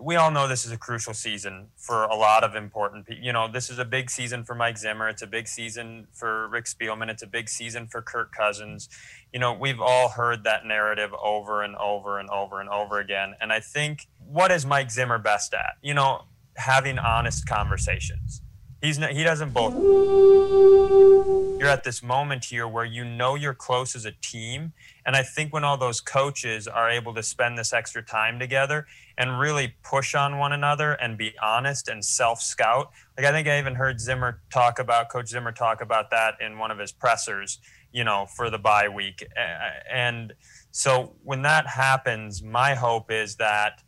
[0.00, 3.22] we all know this is a crucial season for a lot of important people.
[3.22, 5.08] You know, this is a big season for Mike Zimmer.
[5.08, 7.10] It's a big season for Rick Spielman.
[7.10, 8.88] It's a big season for Kirk Cousins.
[9.32, 13.34] You know, we've all heard that narrative over and over and over and over again.
[13.40, 15.76] And I think what is Mike Zimmer best at?
[15.82, 16.22] You know,
[16.56, 18.42] having honest conversations.
[18.82, 19.74] He's not, he doesn't both.
[21.58, 24.74] You're at this moment here where you know you're close as a team,
[25.06, 28.86] and I think when all those coaches are able to spend this extra time together,
[29.16, 32.90] and really push on one another and be honest and self scout.
[33.16, 36.58] Like I think I even heard Zimmer talk about Coach Zimmer talk about that in
[36.58, 37.60] one of his pressers,
[37.92, 39.26] you know, for the bye week.
[39.90, 40.34] And
[40.70, 43.82] so when that happens, my hope is that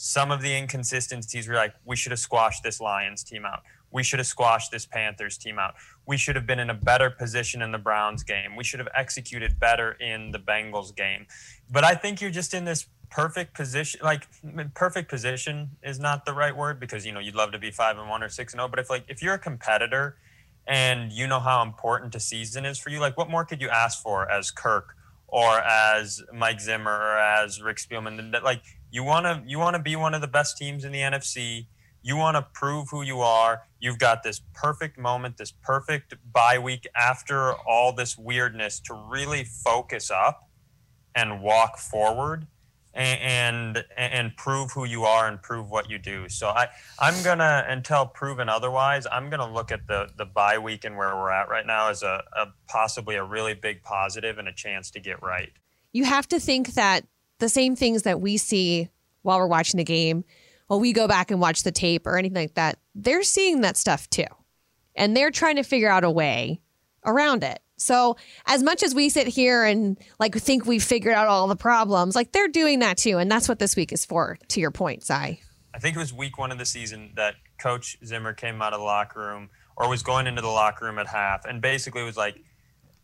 [0.00, 3.62] some of the inconsistencies we're like, we should have squashed this Lions team out.
[3.90, 5.74] We should have squashed this Panthers team out.
[6.06, 8.54] We should have been in a better position in the Browns game.
[8.54, 11.26] We should have executed better in the Bengals game.
[11.68, 14.28] But I think you're just in this perfect position like
[14.74, 17.96] perfect position is not the right word because you know you'd love to be five
[17.96, 20.18] and one or six and oh but if like if you're a competitor
[20.66, 23.68] and you know how important a season is for you like what more could you
[23.70, 24.94] ask for as kirk
[25.26, 29.74] or as mike zimmer or as rick spielman that like you want to you want
[29.74, 31.66] to be one of the best teams in the nfc
[32.02, 36.58] you want to prove who you are you've got this perfect moment this perfect bye
[36.58, 40.48] week after all this weirdness to really focus up
[41.14, 42.46] and walk forward
[42.94, 46.28] and, and and prove who you are and prove what you do.
[46.28, 50.84] So I I'm gonna until proven otherwise, I'm gonna look at the the bye week
[50.84, 54.48] and where we're at right now as a, a possibly a really big positive and
[54.48, 55.52] a chance to get right.
[55.92, 57.04] You have to think that
[57.38, 58.88] the same things that we see
[59.22, 60.24] while we're watching the game,
[60.66, 63.76] while we go back and watch the tape or anything like that, they're seeing that
[63.76, 64.24] stuff too.
[64.94, 66.60] And they're trying to figure out a way
[67.04, 67.60] around it.
[67.76, 71.56] So, as much as we sit here and like think we've figured out all the
[71.56, 73.18] problems, like they're doing that too.
[73.18, 75.40] And that's what this week is for, to your point, Cy.
[75.72, 78.80] I think it was week one of the season that Coach Zimmer came out of
[78.80, 82.16] the locker room or was going into the locker room at half and basically was
[82.16, 82.42] like,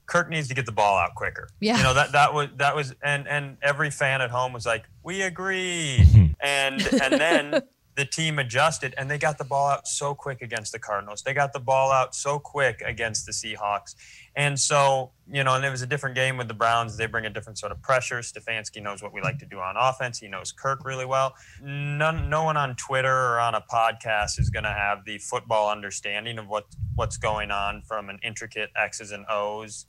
[0.06, 1.48] Kirk needs to get the ball out quicker.
[1.60, 1.76] Yeah.
[1.78, 4.84] You know, that that was that was and and every fan at home was like,
[5.02, 6.34] We agree.
[6.40, 7.62] and and then
[7.96, 11.22] the team adjusted and they got the ball out so quick against the Cardinals.
[11.22, 13.94] They got the ball out so quick against the Seahawks.
[14.36, 16.96] And so, you know, and it was a different game with the Browns.
[16.96, 18.18] They bring a different sort of pressure.
[18.18, 20.18] Stefanski knows what we like to do on offense.
[20.18, 21.34] He knows Kirk really well.
[21.62, 25.70] None, no one on Twitter or on a podcast is going to have the football
[25.70, 29.86] understanding of what what's going on from an intricate X's and O's,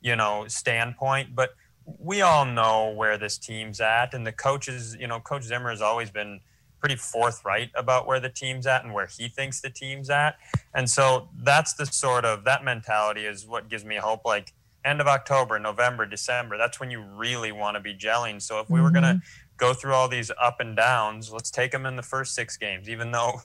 [0.00, 1.34] you know, standpoint.
[1.34, 1.50] But
[1.98, 5.82] we all know where this team's at, and the coaches, you know, Coach Zimmer has
[5.82, 6.40] always been
[6.80, 10.36] pretty forthright about where the team's at and where he thinks the team's at.
[10.74, 14.24] And so that's the sort of that mentality is what gives me hope.
[14.24, 14.52] Like
[14.84, 18.40] end of October, November, December, that's when you really want to be gelling.
[18.40, 19.56] So if we were going to mm-hmm.
[19.56, 22.88] go through all these up and downs, let's take them in the first six games,
[22.88, 23.42] even though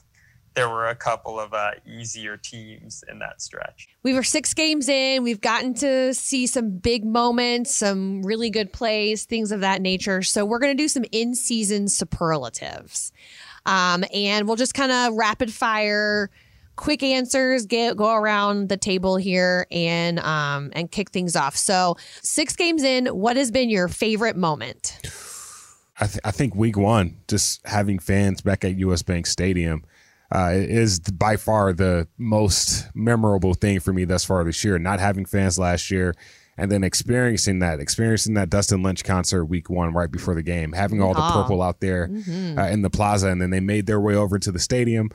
[0.54, 3.88] there were a couple of uh, easier teams in that stretch.
[4.02, 5.22] We were six games in.
[5.22, 10.22] We've gotten to see some big moments, some really good plays, things of that nature.
[10.22, 13.12] So we're going to do some in season superlatives.
[13.66, 16.30] Um, and we'll just kind of rapid fire
[16.76, 21.96] quick answers get go around the table here and um and kick things off so
[22.20, 24.98] six games in what has been your favorite moment
[26.00, 29.84] I, th- I think week one just having fans back at us bank stadium
[30.34, 34.78] uh, is by far the most memorable thing for me thus far this year.
[34.78, 36.12] Not having fans last year,
[36.58, 40.72] and then experiencing that, experiencing that Dustin Lynch concert week one right before the game,
[40.72, 42.10] having all the purple out there
[42.58, 45.10] uh, in the plaza, and then they made their way over to the stadium.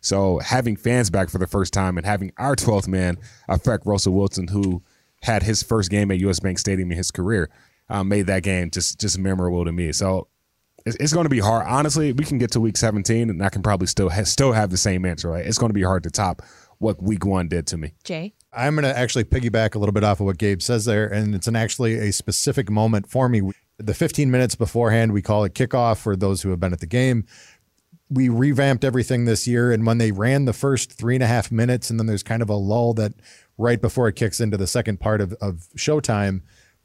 [0.00, 3.16] So having fans back for the first time and having our 12th man
[3.48, 4.82] affect Russell Wilson, who
[5.22, 7.48] had his first game at US Bank Stadium in his career,
[7.88, 9.92] uh, made that game just just memorable to me.
[9.92, 10.28] So
[10.84, 11.66] it's, it's going to be hard.
[11.66, 14.70] Honestly, we can get to week 17 and I can probably still ha- still have
[14.70, 15.30] the same answer.
[15.30, 15.46] Right?
[15.46, 16.42] It's going to be hard to top
[16.78, 17.92] what week one did to me.
[18.02, 21.06] jay I'm going to actually piggyback a little bit off of what Gabe says there,
[21.06, 23.42] and it's an actually a specific moment for me.
[23.78, 26.86] The 15 minutes beforehand, we call it kickoff for those who have been at the
[26.86, 27.26] game.
[28.08, 31.50] We revamped everything this year, and when they ran the first three and a half
[31.50, 33.14] minutes, and then there's kind of a lull that
[33.58, 36.42] right before it kicks into the second part of, of showtime,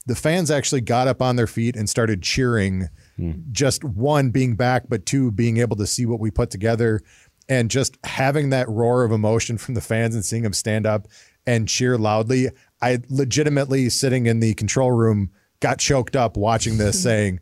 [0.08, 2.90] the fans actually got up on their feet and started cheering.
[3.20, 3.32] Hmm.
[3.52, 7.02] Just one being back, but two being able to see what we put together
[7.50, 11.08] and just having that roar of emotion from the fans and seeing them stand up
[11.46, 12.50] and cheer loudly.
[12.82, 17.40] I legitimately sitting in the control room got choked up watching this saying,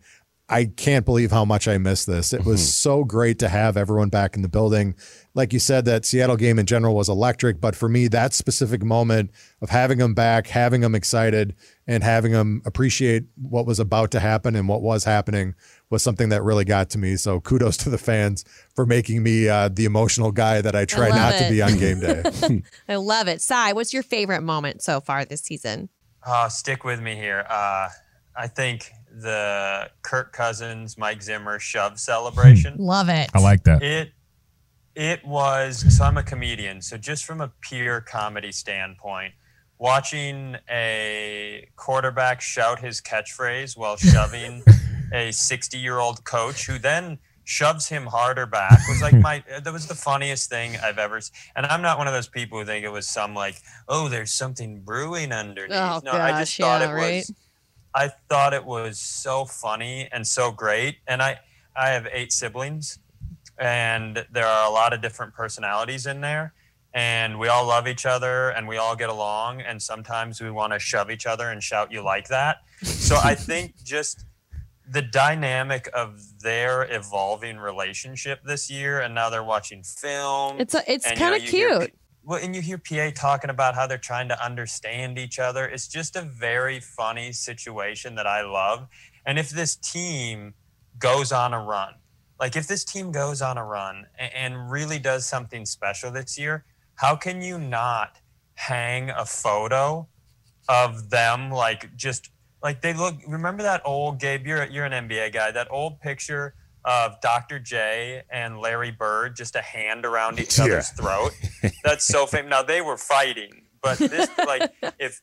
[0.49, 2.31] I can't believe how much I missed this.
[2.31, 4.95] It was so great to have everyone back in the building.
[5.33, 8.81] Like you said, that Seattle game in general was electric, but for me, that specific
[8.81, 9.31] moment
[9.61, 11.53] of having them back, having them excited,
[11.85, 15.53] and having them appreciate what was about to happen and what was happening
[15.89, 17.17] was something that really got to me.
[17.17, 21.09] So kudos to the fans for making me uh, the emotional guy that I try
[21.09, 21.43] love not it.
[21.43, 22.63] to be on game day.
[22.89, 25.89] i love it Cy, what's your favorite moment so far this season
[26.25, 27.45] Uh, stick with me here.
[27.49, 27.89] Uh,
[28.35, 32.75] I think the Kirk Cousins, Mike Zimmer shove celebration.
[32.79, 33.81] love it I like that.
[33.83, 34.11] It
[34.95, 39.33] it was so I'm a comedian, so just from a pure comedy standpoint,
[39.77, 44.63] watching a quarterback shout his catchphrase while shoving
[45.13, 49.95] a 60-year-old coach who then shoves him harder back was like my that was the
[49.95, 52.91] funniest thing I've ever s- and I'm not one of those people who think it
[52.91, 55.77] was some like oh there's something brewing underneath.
[55.77, 57.23] Oh, no, I just gosh, thought yeah, it right?
[57.93, 60.97] Was I thought it was so funny and so great.
[61.07, 61.39] And I,
[61.75, 62.99] I have eight siblings,
[63.57, 66.53] and there are a lot of different personalities in there.
[66.93, 69.61] And we all love each other and we all get along.
[69.61, 72.57] And sometimes we want to shove each other and shout, You like that?
[72.81, 74.25] So I think just
[74.89, 80.59] the dynamic of their evolving relationship this year, and now they're watching film.
[80.59, 83.49] it's a, it's kind of you hear cute P- well, and you hear PA talking
[83.49, 85.65] about how they're trying to understand each other.
[85.65, 88.87] It's just a very funny situation that I love.
[89.25, 90.53] And if this team
[90.99, 91.93] goes on a run,
[92.37, 96.65] like if this team goes on a run and really does something special this year,
[96.95, 98.17] how can you not
[98.55, 100.05] hang a photo
[100.67, 102.29] of them like just
[102.61, 103.15] like they look.
[103.25, 104.45] Remember that old Gabe?
[104.45, 105.51] You're you're an NBA guy.
[105.51, 106.55] That old picture
[106.87, 107.59] of Dr.
[107.59, 110.63] J and Larry Bird, just a hand around each Yeah.
[110.65, 111.33] other's throat.
[111.83, 112.49] That's so famous.
[112.49, 115.21] Now they were fighting, but this like if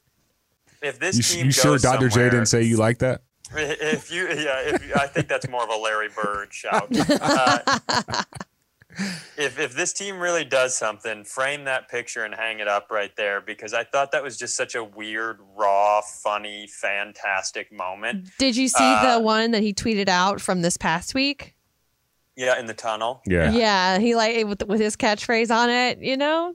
[0.82, 2.08] if this You, team you sure Dr.
[2.10, 3.22] J didn't say you like that?
[3.56, 6.88] if you yeah if you, i think that's more of a larry bird shout
[7.20, 7.58] uh,
[9.36, 13.14] if, if this team really does something frame that picture and hang it up right
[13.16, 18.56] there because i thought that was just such a weird raw funny fantastic moment Did
[18.56, 21.54] you see Uh, the one that he tweeted out from this past week?
[22.36, 23.50] yeah in the tunnel Yeah.
[23.52, 25.98] Yeah, he like with, with his catchphrase on it.
[26.00, 26.54] You know,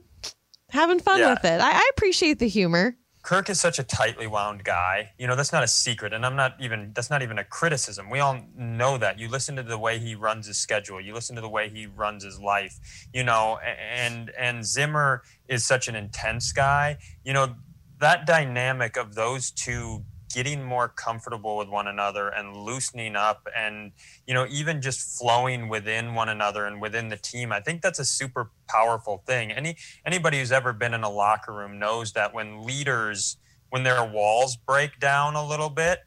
[0.70, 1.30] having fun Yeah.
[1.30, 1.60] with it.
[1.60, 2.96] I, I appreciate the humor.
[3.22, 5.12] Kirk is such a tightly wound guy.
[5.18, 6.12] You know, that's not a secret.
[6.12, 8.08] And I'm not even, that's not even a criticism.
[8.08, 9.18] We all know that.
[9.18, 11.86] You listen to the way he runs his schedule, you listen to the way he
[11.86, 12.78] runs his life,
[13.12, 16.98] you know, and, and Zimmer is such an intense guy.
[17.24, 17.56] You know,
[17.98, 23.92] that dynamic of those two getting more comfortable with one another and loosening up and
[24.26, 27.98] you know even just flowing within one another and within the team i think that's
[27.98, 32.32] a super powerful thing any anybody who's ever been in a locker room knows that
[32.32, 33.36] when leaders
[33.70, 36.00] when their walls break down a little bit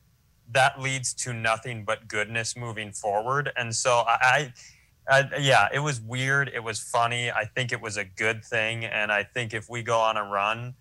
[0.52, 4.54] that leads to nothing but goodness moving forward and so i, I
[5.40, 6.50] yeah, it was weird.
[6.54, 7.30] It was funny.
[7.30, 8.86] I think it was a good thing.
[8.86, 10.76] And I think if we go on a run,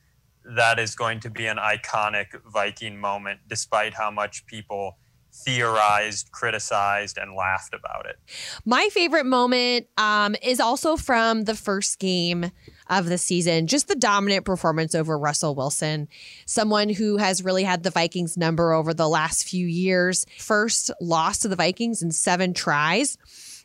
[0.45, 4.99] that is going to be an iconic Viking moment, despite how much people
[5.33, 8.17] theorized, criticized, and laughed about it.
[8.65, 12.51] My favorite moment um, is also from the first game
[12.91, 13.67] of the season.
[13.67, 16.09] Just the dominant performance over Russell Wilson,
[16.45, 20.27] someone who has really had the Vikings number over the last few years.
[20.39, 23.17] First loss to the Vikings in seven tries.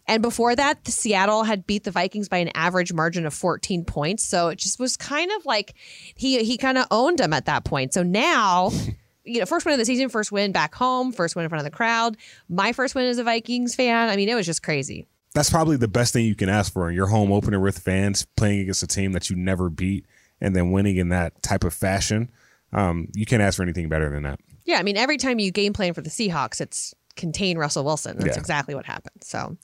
[0.07, 3.83] And before that, the Seattle had beat the Vikings by an average margin of 14
[3.83, 4.23] points.
[4.23, 5.73] So it just was kind of like
[6.15, 7.93] he he kind of owned them at that point.
[7.93, 8.71] So now,
[9.25, 11.59] you know, first win of the season, first win back home, first win in front
[11.65, 12.17] of the crowd.
[12.47, 14.09] My first win as a Vikings fan.
[14.09, 15.05] I mean, it was just crazy.
[15.33, 18.25] That's probably the best thing you can ask for in your home opener with fans
[18.37, 20.05] playing against a team that you never beat
[20.39, 22.31] and then winning in that type of fashion.
[22.73, 24.39] Um, you can't ask for anything better than that.
[24.65, 28.17] Yeah, I mean, every time you game plan for the Seahawks, it's contain Russell Wilson.
[28.19, 28.39] That's Yeah.
[28.39, 29.23] exactly what happened.
[29.23, 29.57] So,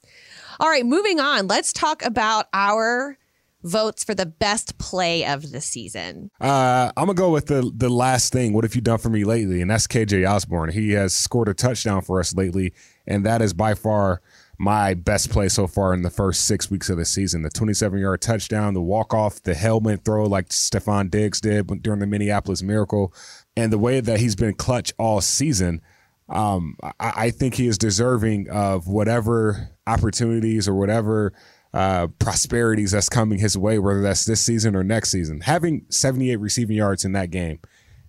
[0.60, 1.48] all right, moving on.
[1.48, 3.18] Let's talk about our
[3.64, 6.30] votes for the best play of the season.
[6.42, 8.52] Uh, I'm gonna go with the the last thing.
[8.54, 9.62] What have you done for me lately?
[9.62, 10.72] And that's KJ Osborne.
[10.74, 12.74] He has scored a touchdown for us lately,
[13.08, 14.22] and that is by far
[14.60, 17.42] my best play so far in the first six weeks of the season.
[17.42, 22.00] The 27 yard touchdown, the walk off, the helmet throw like Stefon Diggs did during
[22.00, 23.14] the Minneapolis Miracle,
[23.58, 25.82] and the way that he's been clutch all season.
[26.30, 31.34] Um, I, I think he is deserving of whatever opportunities or whatever
[31.74, 35.42] uh, prosperities that's coming his way, whether that's this season or next season.
[35.42, 37.60] Having 78 receiving yards in that game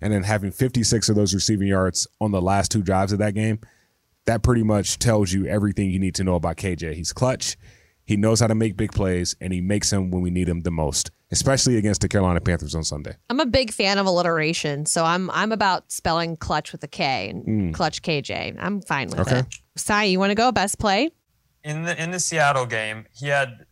[0.00, 3.35] and then having 56 of those receiving yards on the last two drives of that
[3.35, 3.61] game,
[4.27, 6.94] that pretty much tells you everything you need to know about KJ.
[6.94, 7.57] He's clutch.
[8.05, 10.61] He knows how to make big plays, and he makes them when we need him
[10.61, 13.16] the most, especially against the Carolina Panthers on Sunday.
[13.29, 17.29] I'm a big fan of alliteration, so I'm I'm about spelling clutch with a K
[17.29, 17.73] and hmm.
[17.73, 18.57] clutch KJ.
[18.59, 19.40] I'm fine with Okay.
[19.40, 19.47] it.
[19.77, 21.11] Cy, you want to go best play?
[21.64, 23.66] in the in the Seattle game, he had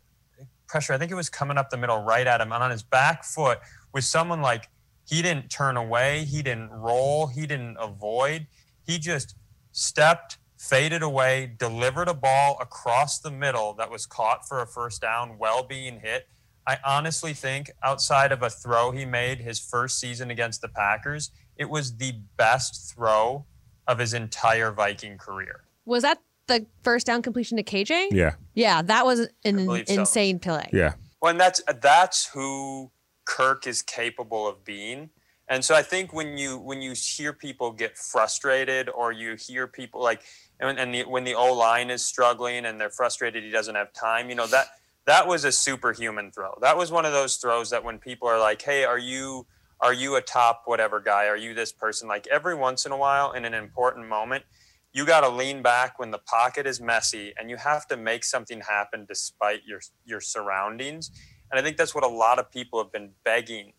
[0.67, 0.95] pressure.
[0.95, 3.25] I think it was coming up the middle, right at him, and on his back
[3.25, 3.59] foot
[3.93, 4.69] with someone like
[5.07, 8.47] he didn't turn away, he didn't roll, he didn't avoid.
[8.87, 9.37] He just
[9.73, 15.03] stepped, faded away, delivered a ball across the middle that was caught for a first
[15.03, 16.27] down, well being hit.
[16.67, 21.31] I honestly think outside of a throw he made his first season against the Packers,
[21.57, 23.47] it was the best throw
[23.89, 25.65] of his entire Viking career.
[25.85, 28.09] Was that the first down completion to KJ?
[28.13, 29.95] Yeah, Yeah, that was an believe so.
[29.95, 30.69] insane play.
[30.73, 30.95] yeah.
[31.21, 32.91] Well, and that's that's who
[33.25, 35.11] Kirk is capable of being.
[35.49, 39.67] And so I think when you when you hear people get frustrated, or you hear
[39.67, 40.23] people like,
[40.61, 43.93] and, and the, when the O line is struggling and they're frustrated, he doesn't have
[43.93, 44.29] time.
[44.31, 44.69] You know that
[45.07, 46.57] that was a superhuman throw.
[46.61, 49.47] That was one of those throws that when people are like, "Hey, are you
[49.81, 51.27] are you a top whatever guy?
[51.27, 54.45] Are you this person?" Like every once in a while, in an important moment,
[54.93, 58.25] you got to lean back when the pocket is messy and you have to make
[58.25, 61.11] something happen despite your your surroundings
[61.51, 63.73] and i think that's what a lot of people have been begging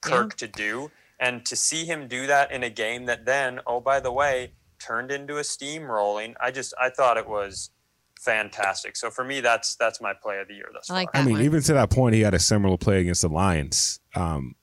[0.00, 3.80] kirk to do and to see him do that in a game that then oh
[3.80, 7.70] by the way turned into a steamrolling i just i thought it was
[8.24, 11.20] fantastic so for me that's that's my play of the year thus I like far
[11.20, 11.42] I mean, one.
[11.42, 14.00] even to that point, he had a similar play against the Lions.
[14.14, 14.54] Um,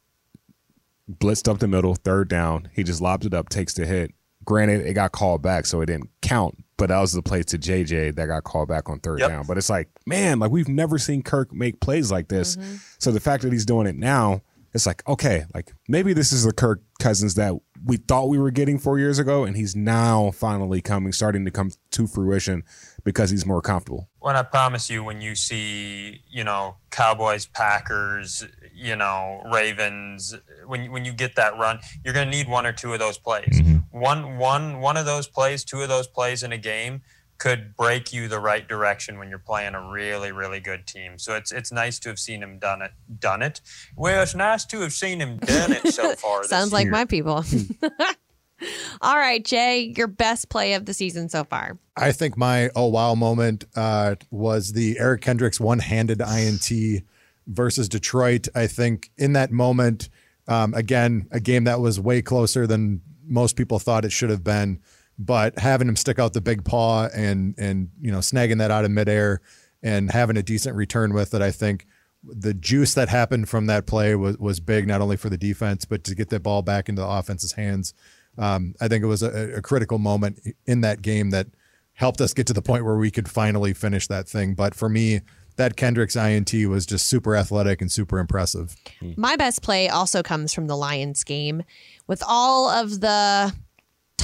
[1.10, 2.70] blitzed up the middle, third down.
[2.74, 4.14] He just lobbed it up, takes the hit.
[4.46, 6.58] Granted, it got called back, so it didn't count.
[6.78, 9.30] But that was the play to JJ that got called back on third Yep.
[9.30, 9.46] down.
[9.48, 12.58] But it's like, man, like we've never seen Kirk make plays like this.
[12.98, 14.42] So the fact that he's doing it now,
[14.74, 17.54] it's like, okay, like maybe this is the Kirk Cousins that
[17.86, 21.52] we thought we were getting four years ago, and he's now finally coming, starting to
[21.52, 22.64] come to fruition
[23.04, 24.10] because he's more comfortable.
[24.22, 30.36] Well, I promise you, when you see, you know, Cowboys, Packers, you know, Ravens,
[30.66, 33.18] when when you get that run, you're going to need one or two of those
[33.18, 33.62] plays.
[33.62, 34.00] Mm-hmm.
[34.00, 37.02] One one one of those plays, two of those plays in a game
[37.42, 41.18] could break you the right direction when you're playing a really really good team.
[41.18, 43.62] So it's it's nice to have seen him done it done it.
[43.96, 46.44] Well, it's nice to have seen him done it so far.
[46.44, 47.44] Sounds like my people.
[49.02, 51.78] All right, Jay, your best play of the season so far.
[51.96, 57.04] I think my oh wow moment uh, was the Eric Kendricks one handed INT
[57.48, 58.48] versus Detroit.
[58.56, 60.10] I think in that moment,
[60.48, 64.44] um, again, a game that was way closer than most people thought it should have
[64.44, 64.80] been
[65.26, 68.86] but having him stick out the big paw and and you know snagging that out
[68.86, 69.42] of midair
[69.84, 71.88] and having a decent return with it, I think
[72.24, 75.86] the juice that happened from that play was was big, not only for the defense
[75.86, 77.94] but to get that ball back into the offense's hands.
[78.38, 81.48] Um, I think it was a, a critical moment in that game that
[81.94, 84.54] helped us get to the point where we could finally finish that thing.
[84.54, 85.22] But for me,
[85.58, 88.76] that Kendricks INT was just super athletic and super impressive.
[89.16, 91.64] My best play also comes from the Lions game.
[92.08, 93.54] With all of the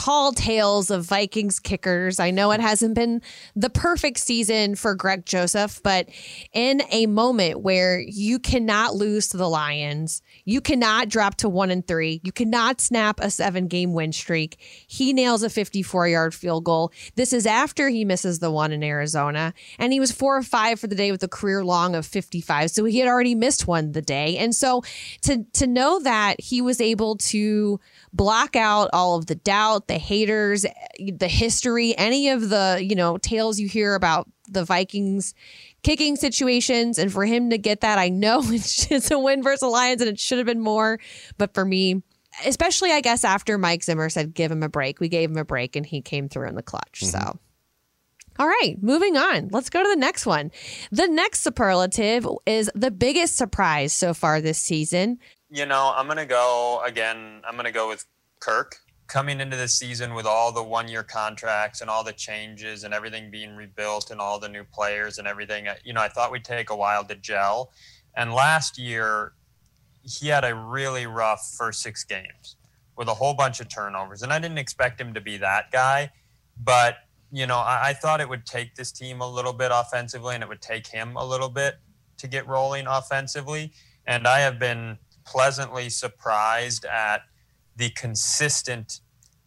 [0.07, 2.19] tall tales of Vikings kickers.
[2.19, 3.21] I know it hasn't been
[3.55, 6.07] the perfect season for Greg Joseph, but
[6.53, 11.69] in a moment where you cannot lose to the Lions, you cannot drop to one
[11.69, 16.33] and three, you cannot snap a seven game win streak, he nails a 54 yard
[16.33, 16.93] field goal.
[17.15, 20.79] This is after he misses the one in Arizona, and he was four or five
[20.79, 22.71] for the day with a career long of 55.
[22.71, 24.37] So he had already missed one the day.
[24.37, 24.83] And so
[25.23, 27.81] to, to know that he was able to
[28.13, 30.65] block out all of the doubt, the haters,
[30.97, 35.33] the history, any of the, you know, tales you hear about the Vikings
[35.87, 36.97] kicking situations.
[36.97, 40.09] And for him to get that, I know it's just a win versus Lions and
[40.09, 40.99] it should have been more.
[41.37, 42.03] But for me,
[42.45, 45.45] especially I guess after Mike Zimmer said give him a break, we gave him a
[45.45, 47.01] break and he came through in the clutch.
[47.03, 47.17] Mm-hmm.
[47.17, 47.39] So
[48.39, 49.49] all right, moving on.
[49.51, 50.51] Let's go to the next one.
[50.91, 55.17] The next superlative is the biggest surprise so far this season
[55.49, 57.41] you know, I'm going to go again.
[57.47, 58.05] I'm going to go with
[58.39, 58.77] Kirk
[59.07, 62.93] coming into the season with all the one year contracts and all the changes and
[62.93, 65.67] everything being rebuilt and all the new players and everything.
[65.83, 67.71] You know, I thought we'd take a while to gel.
[68.15, 69.33] And last year,
[70.03, 72.57] he had a really rough first six games
[72.97, 74.23] with a whole bunch of turnovers.
[74.23, 76.11] And I didn't expect him to be that guy.
[76.61, 76.97] But,
[77.31, 80.43] you know, I, I thought it would take this team a little bit offensively and
[80.43, 81.75] it would take him a little bit
[82.17, 83.71] to get rolling offensively.
[84.05, 87.21] And I have been pleasantly surprised at
[87.77, 88.99] the consistent,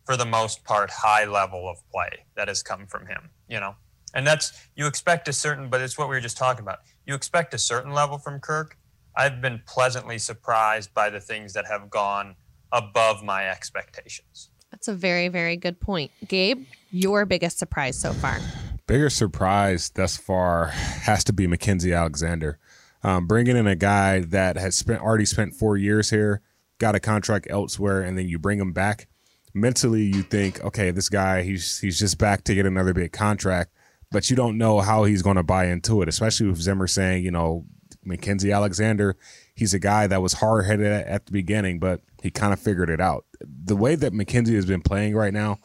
[0.05, 3.31] for the most part, high level of play that has come from him.
[3.49, 3.74] You know,
[4.14, 6.78] and that's you expect a certain, but it's what we were just talking about.
[7.07, 8.76] You expect a certain level from Kirk.
[9.16, 12.37] I've been pleasantly surprised by the things that have gone
[12.72, 14.51] above my expectations.
[14.70, 16.12] That's a very, very good point.
[16.28, 18.39] Gabe, your biggest surprise so far?
[18.87, 22.59] Biggest surprise thus far has to be Mackensie Alexander.
[23.03, 26.43] Um, bringing in a guy that has spent already spent four years here,
[26.81, 29.07] got a contract elsewhere, and then you bring him back.
[29.55, 33.72] Mentally, you think, okay, this guy he's he's just back to get another big contract,
[34.11, 36.09] but you don't know how he's going to buy into it.
[36.09, 37.66] Especially with Zimmer saying, you know,
[38.05, 39.16] Mackensie Alexander,
[39.55, 42.59] he's a guy that was hard headed at, at the beginning, but he kind of
[42.59, 43.24] figured it out.
[43.41, 45.59] The way that Mackensie has been playing right now,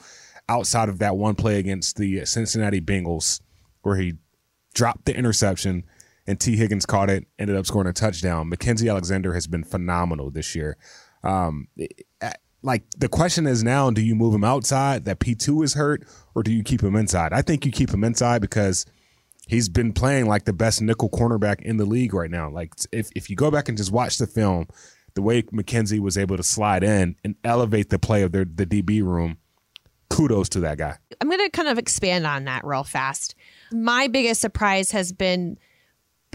[0.49, 3.41] outside of that one play against the Cincinnati Bengals,
[3.81, 4.15] where he
[4.73, 5.85] dropped the interception
[6.27, 8.49] and Tee Higgins caught it, ended up scoring a touchdown.
[8.49, 10.77] Mackensie Alexander has been phenomenal this year.
[11.25, 11.67] Um,
[12.61, 16.03] like the question is now, do you move him outside that P2 is hurt
[16.33, 17.33] or do you keep him inside?
[17.33, 18.85] I think you keep him inside because
[19.47, 22.49] he's been playing like the best nickel cornerback in the league right now.
[22.49, 24.67] Like if, if you go back and just watch the film,
[25.13, 28.65] the way Mackensie was able to slide in and elevate the play of their, the
[28.65, 29.37] DB room,
[30.09, 30.97] kudos to that guy.
[31.21, 33.35] I'm going to kind of expand on that real fast.
[33.71, 35.57] My biggest surprise has been–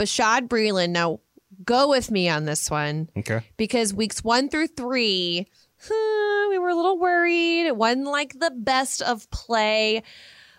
[0.01, 0.91] Bashaud Breeland.
[0.91, 1.21] Now,
[1.65, 3.09] go with me on this one.
[3.17, 3.43] Okay.
[3.57, 5.49] Because weeks one through three,
[5.83, 7.67] huh, we were a little worried.
[7.67, 10.03] It wasn't like the best of play.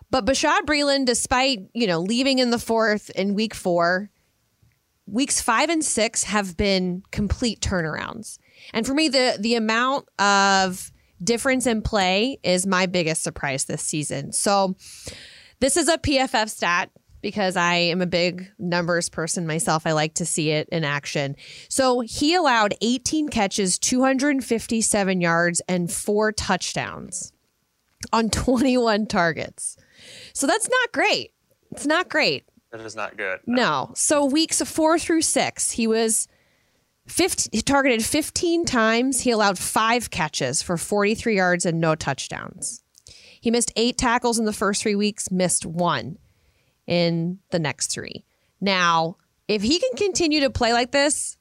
[0.10, 4.10] But Bashaud Breeland, despite, you know, leaving in the fourth in week four,
[5.06, 8.38] weeks five and six have been complete turnarounds.
[8.74, 10.92] And for me, the the amount of
[11.24, 14.32] difference in play is my biggest surprise this season.
[14.32, 14.76] So
[15.60, 16.90] this is a PFF stat
[17.22, 19.86] because I am a big numbers person myself.
[19.86, 21.36] I like to see it in action.
[21.70, 27.34] So he allowed 18 catches, 257 yards, and four touchdowns
[28.12, 29.78] on 21 targets.
[30.34, 31.34] So that's not great.
[31.72, 32.46] It's not great.
[32.72, 33.40] That is not good.
[33.46, 33.56] No.
[33.56, 33.92] no.
[33.96, 36.28] So weeks four through six, he was
[37.08, 39.22] 15, he targeted 15 times.
[39.22, 42.84] He allowed five catches for 43 yards and no touchdowns.
[43.42, 46.18] He missed eight tackles in the first three weeks, missed one
[46.88, 48.26] in the next three.
[48.60, 49.18] Now,
[49.48, 51.38] if he can continue to play like this,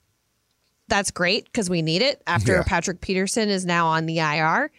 [0.88, 2.62] that's great because we need it after Yeah.
[2.64, 4.70] Patrick Peterson is now on the IR.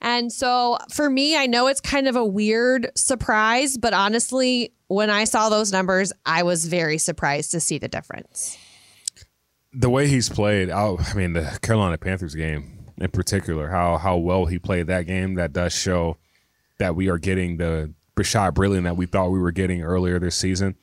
[0.00, 5.08] And so for me, I know it's kind of a weird surprise, but honestly, when
[5.08, 8.58] I saw those numbers, I was very surprised to see the difference.
[9.72, 14.16] the way he's played, I, I mean, the Carolina Panthers game in particular, how how
[14.18, 16.18] well he played that game, that does show
[16.78, 20.36] that we are getting the Bashaud Breeland that we thought we were getting earlier this
[20.36, 20.76] season.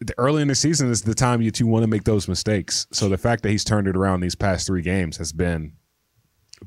[0.00, 2.28] The- Early in the season is the time that you two want to make those
[2.28, 2.86] mistakes.
[2.92, 5.72] So the fact that he's turned it around these past three games has been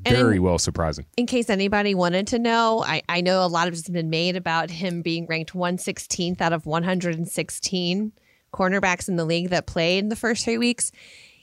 [0.06, 1.04] very well surprising.
[1.16, 4.36] in case anybody wanted to know, I, I know a lot of has been made
[4.36, 8.12] about him being ranked 116th out of 116
[8.54, 10.92] cornerbacks in the league that played in the first three weeks.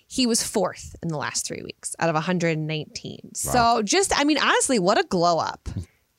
[0.07, 3.35] He was fourth in the last three weeks out of 119.
[3.35, 5.69] So just, I mean, honestly, what a glow up.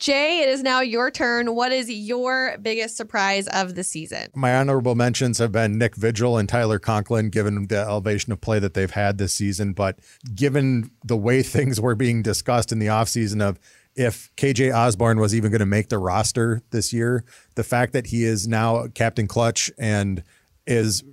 [0.01, 1.55] Jay, it is now your turn.
[1.55, 4.29] What is your biggest surprise of the season?
[4.35, 8.59] My honorable mentions have been Nick Vigil and Tyler Conklin, given the elevation of play
[8.61, 9.75] that they've had this season.
[9.75, 9.99] But
[10.35, 13.61] given the way things were being discussed in the offseason of
[13.95, 17.23] if KJ Osborne was even going to make the roster this year,
[17.55, 20.25] the fact that he is now Captain Clutch and
[20.67, 21.05] is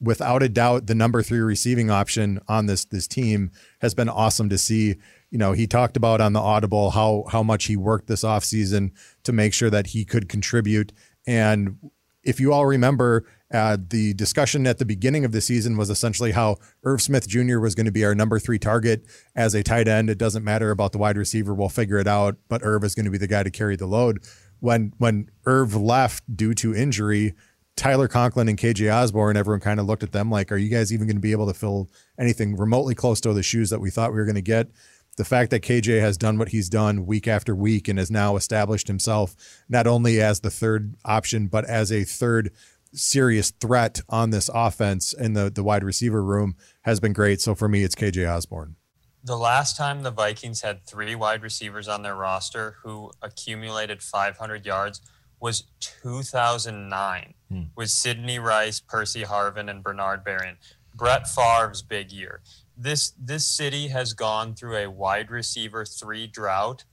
[0.00, 3.50] without a doubt the number three receiving option on this this team
[3.82, 4.96] has been awesome to see.
[5.32, 8.90] You know, he talked about on the audible how how much he worked this offseason
[9.24, 10.92] to make sure that he could contribute.
[11.26, 11.78] And
[12.22, 16.32] if you all remember, uh, the discussion at the beginning of the season was essentially
[16.32, 17.60] how Irv Smith Jr.
[17.60, 20.10] was going to be our number three target as a tight end.
[20.10, 22.36] It doesn't matter about the wide receiver; we'll figure it out.
[22.50, 24.22] But Irv is going to be the guy to carry the load.
[24.60, 27.32] When when Irv left due to injury,
[27.74, 30.92] Tyler Conklin and KJ Osborne, everyone kind of looked at them like, are you guys
[30.92, 33.90] even going to be able to fill anything remotely close to the shoes that we
[33.90, 34.68] thought we were going to get?
[35.16, 38.36] The fact that KJ has done what he's done week after week and has now
[38.36, 39.36] established himself
[39.68, 42.50] not only as the third option, but as a third
[42.94, 47.40] serious threat on this offense in the, the wide receiver room has been great.
[47.40, 48.76] So for me, it's KJ Osborne.
[49.24, 54.66] The last time the Vikings had three wide receivers on their roster who accumulated 500
[54.66, 55.00] yards
[55.40, 57.62] was 2009 hmm.
[57.76, 60.56] with Sidney Rice, Percy Harvin, and Bernard Berrian.
[60.94, 62.42] Brett Favre's big year.
[62.82, 66.84] This this city has gone through a wide receiver three drought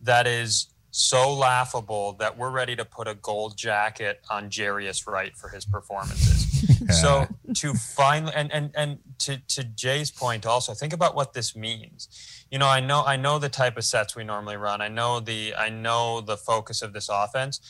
[0.00, 5.34] that is so laughable that we're ready to put a gold jacket on Jarius Wright
[5.36, 6.48] for his performances.
[6.90, 11.56] So to finally and and and to to Jay's point also, think about what this
[11.56, 12.08] means.
[12.50, 14.80] You know, I know I know the type of sets we normally run.
[14.80, 17.60] I know the I know the focus of this offense,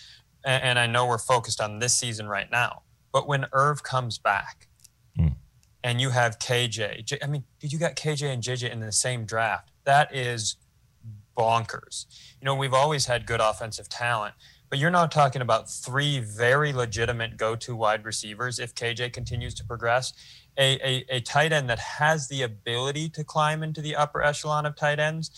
[0.45, 2.83] and, and I know we're focused on this season right now.
[3.13, 4.69] But when Irv comes back,
[5.85, 8.93] and you have KJ, J- I mean, dude, you got KJ and JJ in the
[8.93, 9.71] same draft.
[9.85, 10.57] That is
[11.37, 12.07] bonkers.
[12.41, 14.35] You know, we've always had good offensive talent,
[14.71, 19.65] but you're now talking about three very legitimate go-to wide receivers if KJ continues to
[19.65, 20.13] progress.
[20.59, 24.67] A, a, a tight end that has the ability to climb into the upper echelon
[24.67, 25.31] of tight ends,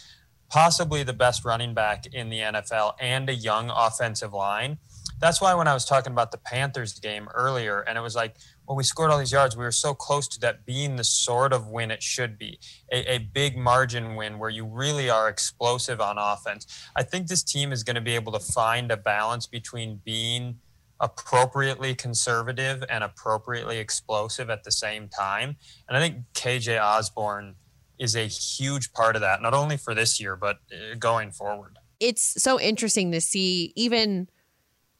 [0.50, 4.78] possibly the best running back in the NFL, and a young offensive line.
[5.20, 8.36] That's why when I was talking about the Panthers game earlier, and it was like,
[8.66, 9.56] well, we scored all these yards.
[9.56, 12.58] We were so close to that being the sort of win it should be
[12.90, 16.88] a, a big margin win where you really are explosive on offense.
[16.96, 20.56] I think this team is going to be able to find a balance between being
[21.00, 25.56] appropriately conservative and appropriately explosive at the same time.
[25.88, 27.56] And I think KJ Osborne
[27.98, 31.78] is a huge part of that, not only for this year, but uh, going forward.
[32.00, 34.28] It's so interesting to see even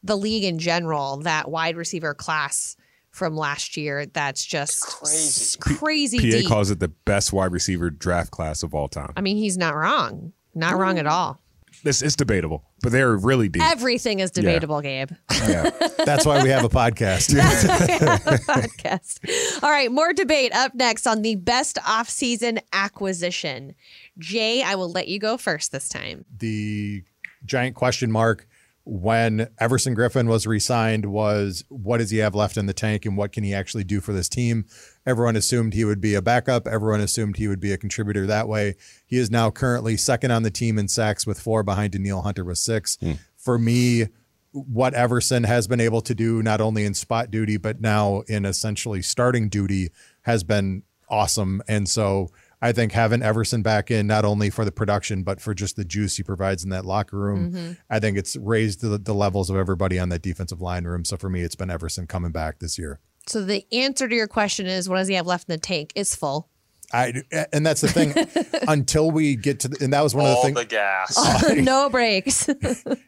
[0.03, 2.77] the league in general, that wide receiver class
[3.15, 5.15] from last year that's just Crazy.
[5.15, 6.49] s- crazy PA deep.
[6.49, 9.12] calls it the best wide receiver draft class of all time.
[9.17, 10.33] I mean, he's not wrong.
[10.55, 11.41] Not wrong at all.
[11.83, 13.62] This is debatable, but they're really deep.
[13.62, 15.11] Everything is debatable, Gabe.
[15.47, 15.71] yeah.
[16.05, 17.35] That's why we have a podcast.
[18.47, 19.62] podcast.
[19.62, 23.75] All right, more debate up next on the best offseason acquisition.
[24.19, 26.25] Jay, I will let you go first this time.
[26.37, 27.03] the
[27.45, 28.47] giant question mark
[28.87, 33.16] when Everson Griffen was re-signed was what does he have left in the tank and
[33.16, 34.66] what can he actually do for this team?
[35.07, 36.66] Everyone assumed he would be a backup.
[36.66, 38.76] Everyone assumed he would be a contributor that way.
[39.07, 42.45] He is now currently second on the team in sacks with four behind Danielle Hunter
[42.45, 42.99] with six.
[43.01, 43.12] Hmm.
[43.37, 44.09] For me,
[44.53, 48.45] what Everson has been able to do, not only in spot duty, but now in
[48.45, 49.91] essentially starting duty,
[50.22, 51.62] has been awesome.
[51.66, 52.28] And so
[52.63, 55.85] I think having Everson back in, not only for the production, but for just the
[55.85, 57.73] juice he provides in that locker room, mm-hmm.
[57.91, 61.05] I think it's raised the, the levels of everybody on that defensive line room.
[61.05, 63.01] So for me, it's been Everson coming back this year.
[63.27, 65.93] So the answer to your question is what does he have left in the tank?
[65.95, 66.49] It's full.
[66.93, 68.15] I and that's the thing.
[68.69, 70.59] until we get to, the, and that was one All of the things.
[70.59, 71.15] the gas.
[71.19, 72.49] Oh, no brakes.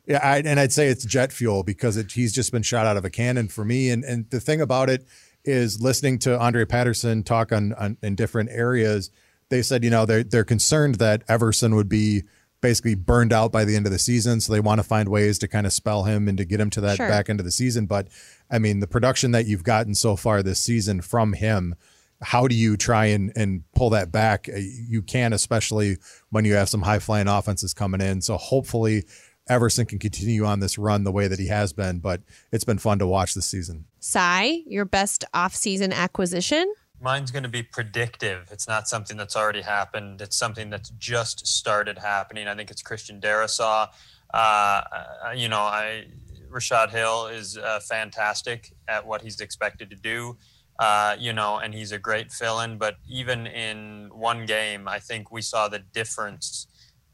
[0.09, 2.97] Yeah, I, and I'd say it's jet fuel because it, he's just been shot out
[2.97, 3.91] of a cannon for me.
[3.91, 5.05] And and the thing about it
[5.45, 9.11] is, listening to Andre Patterson talk on, on in different areas,
[9.51, 12.23] they said you know they're they're concerned that Everson would be
[12.63, 15.39] basically burned out by the end of the season, so they want to find ways
[15.39, 17.09] to kind of spell him and to get him to that Sure.
[17.09, 17.87] back end of the season.
[17.87, 18.09] But
[18.51, 21.75] I mean, the production that you've gotten so far this season from him.
[22.23, 24.49] How do you try and, and pull that back?
[24.49, 25.99] Uh, You can, especially
[26.31, 28.23] when you have some high flying offenses coming in.
[28.23, 29.05] So hopefully,
[29.51, 32.79] Everson can continue on this run the way that he has been, but it's been
[32.79, 33.85] fun to watch this season.
[34.01, 36.73] Cy, your best off-season acquisition?
[37.01, 38.49] Mine's going to be predictive.
[38.51, 40.21] It's not something that's already happened.
[40.21, 42.49] It's something that's just started happening.
[42.49, 43.89] I think it's Christian Darrisaw.
[44.33, 46.07] Uh, uh, you know, I
[46.49, 50.37] Rashod Hill is uh, fantastic at what he's expected to do.
[50.79, 52.79] Uh, you know, and he's a great fill-in.
[52.79, 56.67] But even in one game, I think we saw the difference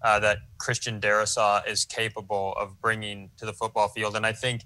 [0.03, 4.16] uh, that Christian Darrisaw is capable of bringing to the football field.
[4.16, 4.62] And I think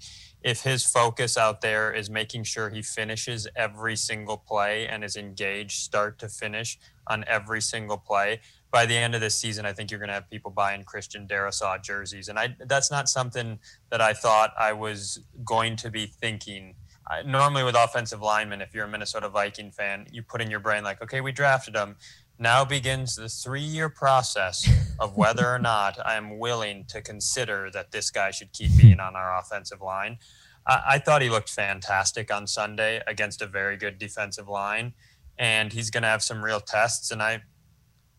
[0.46, 5.16] if his focus out there is making sure he finishes every single play and is
[5.16, 6.78] engaged start to finish
[7.08, 8.40] on every single play,
[8.70, 11.26] by the end of this season, I think you're going to have people buying Christian
[11.26, 12.28] Darrisaw jerseys.
[12.28, 13.58] And I, that's not something
[13.90, 16.76] that I thought I was going to be thinking.
[17.10, 20.60] I, normally, with offensive linemen, if you're a Minnesota Viking fan, you put in your
[20.60, 21.96] brain, like, okay, we drafted him.
[22.38, 24.68] Now begins the three year process
[24.98, 29.00] of whether or not I am willing to consider that this guy should keep being
[29.00, 30.18] on our offensive line.
[30.66, 34.92] I, I thought he looked fantastic on Sunday against a very good defensive line,
[35.38, 37.10] and he's going to have some real tests.
[37.10, 37.42] And I,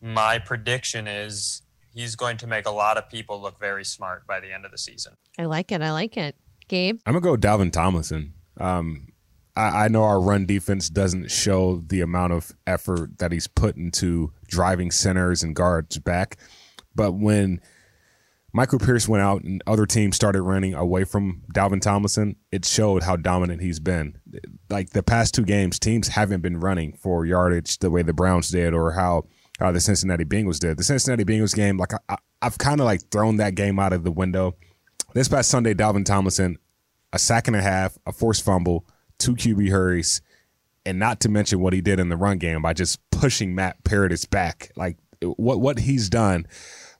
[0.00, 1.62] my prediction is
[1.94, 4.70] he's going to make a lot of people look very smart by the end of
[4.70, 5.14] the season.
[5.38, 5.82] I like it.
[5.82, 6.36] I like it.
[6.68, 7.00] Gabe?
[7.06, 8.34] I'm gonna go Dalvin Tomlinson.
[8.58, 9.07] Um,
[9.58, 13.76] I, I know our run defense doesn't show the amount of effort that he's put
[13.76, 16.38] into driving centers and guards back,
[16.94, 17.60] but when
[18.52, 23.02] Michael Pierce went out and other teams started running away from Dalvin Tomlinson, it showed
[23.02, 24.18] how dominant he's been.
[24.70, 28.48] Like the past two games, teams haven't been running for yardage the way the Browns
[28.48, 29.26] did or how
[29.60, 30.78] the Cincinnati Bengals did.
[30.78, 34.04] The Cincinnati Bengals game, like I, I've kind of like thrown that game out of
[34.04, 34.54] the window.
[35.14, 36.58] This past Sunday, Dalvin Tomlinson,
[37.12, 38.86] a sack and a half, a forced fumble,
[39.18, 40.20] two QB hurries,
[40.86, 43.82] and not to mention what he did in the run game by just pushing Matt
[43.84, 44.70] Paradis back.
[44.76, 46.46] Like what what he's done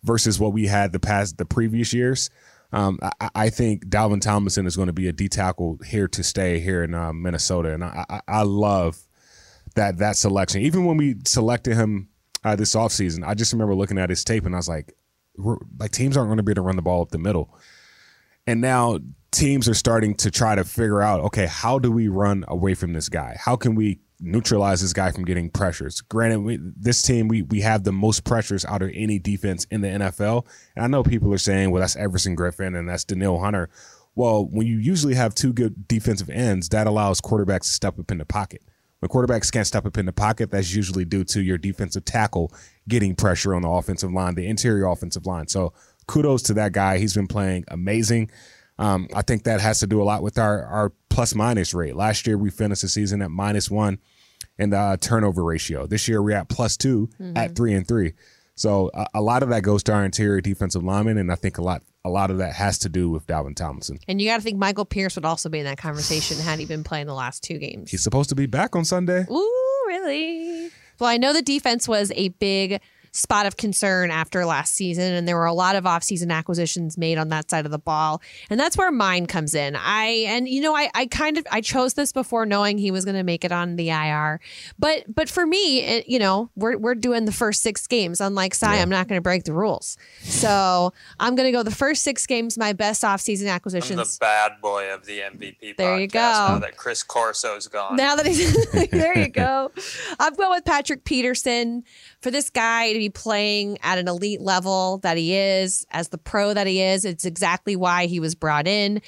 [0.02, 2.30] versus what we had the past the previous years.
[2.70, 6.22] Um, I, I think Dalvin Tomlinson is going to be a D tackle here to
[6.22, 8.98] stay here in uh, Minnesota, and I, I, I love
[9.74, 10.60] that that selection.
[10.62, 12.08] Even when we selected him
[12.44, 14.94] uh, this offseason, I just remember looking at his tape and I was like,
[15.36, 17.54] like teams aren't going to be able to run the ball up the middle.
[18.46, 18.98] And now
[19.30, 22.92] teams are starting to try to figure out, okay, how do we run away from
[22.92, 23.36] this guy?
[23.38, 26.00] How can we neutralize this guy from getting pressures?
[26.00, 29.80] Granted, we, this team we we have the most pressures out of any defense in
[29.80, 30.46] the NFL.
[30.76, 33.68] And I know people are saying, well, that's Everson Griffen and that's Danielle Hunter.
[34.14, 38.10] Well, when you usually have two good defensive ends, that allows quarterbacks to step up
[38.10, 38.62] in the pocket.
[38.98, 42.52] When quarterbacks can't step up in the pocket, that's usually due to your defensive tackle
[42.88, 45.46] getting pressure on the offensive line, the interior offensive line.
[45.46, 45.72] So
[46.08, 46.98] kudos to that guy.
[46.98, 48.30] He's been playing amazing.
[48.78, 51.96] Um, I think that has to do a lot with our, our plus minus rate.
[51.96, 53.98] Last year, we finished the season at minus one
[54.58, 55.86] in the uh, turnover ratio.
[55.86, 58.12] This year, we're at plus 2 at three and three.
[58.54, 61.58] So a, a lot of that goes to our interior defensive linemen, and I think
[61.58, 63.98] a lot a lot of that has to do with Dalvin Tomlinson.
[64.08, 66.64] And you got to think Michael Pierce would also be in that conversation had he
[66.64, 67.90] been playing the last two games.
[67.90, 69.26] He's supposed to be back on Sunday.
[69.30, 70.70] Ooh, really?
[70.98, 72.80] Well, I know the defense was a big
[73.18, 77.18] spot of concern after last season, and there were a lot of offseason acquisitions made
[77.18, 78.22] on that side of the ball.
[78.48, 79.76] And that's where mine comes in.
[79.76, 83.04] I and you know, I, I kind of I chose this before knowing he was
[83.04, 84.40] gonna make it on the IR.
[84.78, 88.20] But but for me, it, you know, we're we're doing the first six games.
[88.20, 89.96] Unlike Cy, I'm not gonna break the rules.
[90.20, 93.48] So I'm gonna go the first six games, my best offseason
[93.92, 95.76] I'm the bad boy of the MVP.
[95.76, 96.20] There you go.
[96.20, 97.96] Now that Chris Corso's gone.
[97.96, 99.72] Now that he's there, you go.
[100.20, 101.84] I'm going with Patrick Peterson
[102.20, 106.18] for this guy to be playing at an elite level that he is, as the
[106.18, 107.04] pro that he is.
[107.04, 109.00] It's exactly why he was brought in.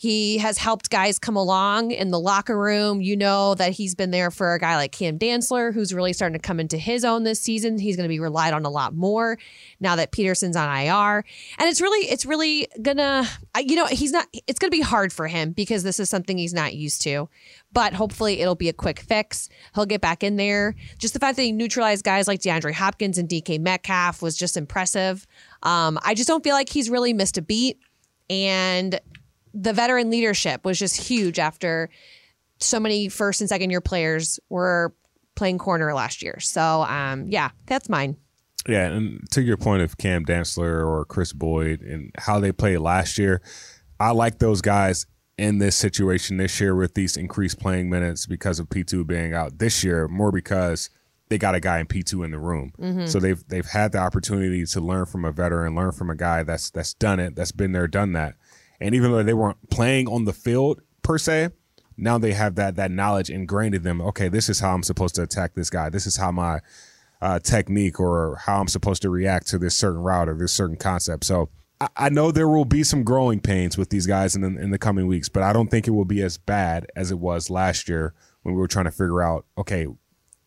[0.00, 3.00] He has helped guys come along in the locker room.
[3.00, 6.38] You know that he's been there for a guy like Cam Dantzler, who's really starting
[6.38, 7.80] to come into his own this season.
[7.80, 9.40] He's going to be relied on a lot more
[9.80, 11.24] now that Peterson's on IR.
[11.58, 13.26] And it's really, it's really gonna,
[13.58, 16.38] you know, he's not, it's going to be hard for him because this is something
[16.38, 17.28] he's not used to.
[17.72, 19.48] But hopefully it'll be a quick fix.
[19.74, 20.76] He'll get back in there.
[20.98, 24.56] Just the fact that he neutralized guys like DeAndre Hopkins and DK Metcalf was just
[24.56, 25.26] impressive.
[25.64, 27.80] Um, I just don't feel like he's really missed a beat.
[28.30, 29.00] And
[29.54, 31.90] the veteran leadership was just huge after
[32.58, 34.94] so many first and second year players were
[35.34, 36.40] playing corner last year.
[36.40, 38.16] So um, yeah, that's mine.
[38.66, 42.78] Yeah, and to your point of Cam Dantzler or Kris Boyd and how they played
[42.78, 43.40] last year,
[43.98, 45.06] I like those guys
[45.38, 49.58] in this situation this year with these increased playing minutes because of P2 being out
[49.58, 50.90] this year, more because
[51.28, 52.72] they got a guy in P2 in the room.
[52.78, 53.06] Mm-hmm.
[53.06, 56.42] So they've they've had the opportunity to learn from a veteran, learn from a guy
[56.42, 58.34] that's that's done it, that's been there, done that.
[58.80, 61.50] And even though they weren't playing on the field per se,
[61.96, 64.00] now they have that that knowledge ingrained in them.
[64.00, 65.88] Okay, this is how I'm supposed to attack this guy.
[65.88, 66.60] This is how my
[67.20, 70.76] uh, technique or how I'm supposed to react to this certain route or this certain
[70.76, 71.24] concept.
[71.24, 71.50] So
[71.96, 74.78] I, know there will be some growing pains with these guys in the, in the
[74.78, 77.88] coming weeks, but I don't think it will be as bad as it was last
[77.88, 79.86] year when we were trying to figure out, okay,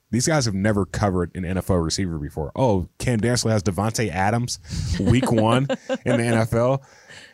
[0.10, 2.52] these guys have never covered an NFL receiver before.
[2.54, 4.60] Oh, Cam Dantzler has Davante Adams
[5.00, 5.68] week one
[6.06, 6.84] in the NFL.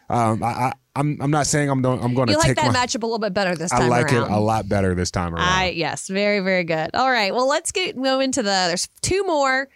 [0.09, 2.71] Um, I, I, I'm I'm not saying I'm I'm going to You like take that
[2.71, 4.31] my, matchup a little bit better this time I like around.
[4.31, 5.43] it a lot better this time around.
[5.43, 6.91] I yes, very very good.
[6.93, 8.65] All right, well let's get go into the.
[8.67, 9.69] There's two more.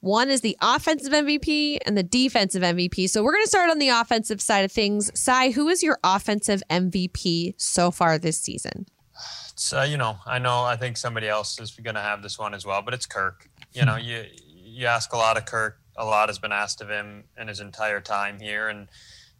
[0.00, 3.10] One is the offensive MVP and the defensive MVP.
[3.10, 5.10] So we're going to start on the offensive side of things.
[5.18, 8.86] Cy, who is your offensive MVP so far this season?
[9.56, 10.62] So you know, I know.
[10.62, 13.48] I think somebody else is going to have this one as well, but it's Kirk.
[13.72, 15.80] You know, you you ask a lot of Kirk.
[15.96, 18.88] A lot has been asked of him in his entire time here, and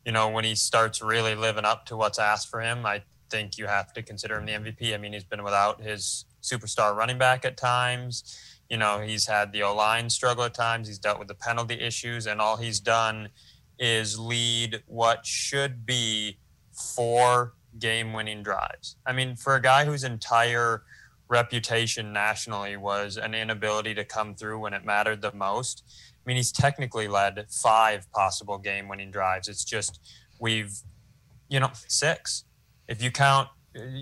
[0.07, 3.59] you know, when he starts really living up to what's asked for him, I think
[3.59, 4.95] you have to consider him the MVP.
[4.95, 8.39] I mean, he's been without his superstar running back at times.
[8.71, 10.87] You know, he's had the O line struggle at times.
[10.87, 13.31] He's dealt with the penalty issues, and all he's done
[13.81, 16.39] is lead what should be
[16.73, 18.97] four game winning drives.
[19.05, 20.85] I mean, for a guy whose entire
[21.29, 25.83] reputation nationally was an inability to come through when it mattered the most.
[26.27, 29.47] I mean, he's technically led five possible game winning drives.
[29.47, 30.01] It's just
[30.41, 30.73] we've,
[31.49, 32.45] you know, six.
[32.89, 33.49] If you count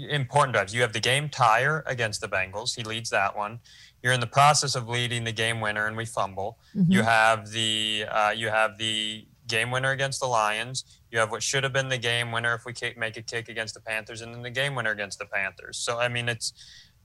[0.09, 2.75] important drives, you have the game tire against the Bengals.
[2.75, 3.61] He leads that one.
[4.03, 6.59] You're in the process of leading the game winner, and we fumble.
[6.75, 6.93] Mm-hmm.
[6.93, 11.01] You have the uh, you have the game winner against the Lions.
[11.11, 13.75] You have what should have been the game winner if we make a kick against
[13.75, 15.77] the Panthers, and then the game winner against the Panthers.
[15.77, 16.53] So I mean, it's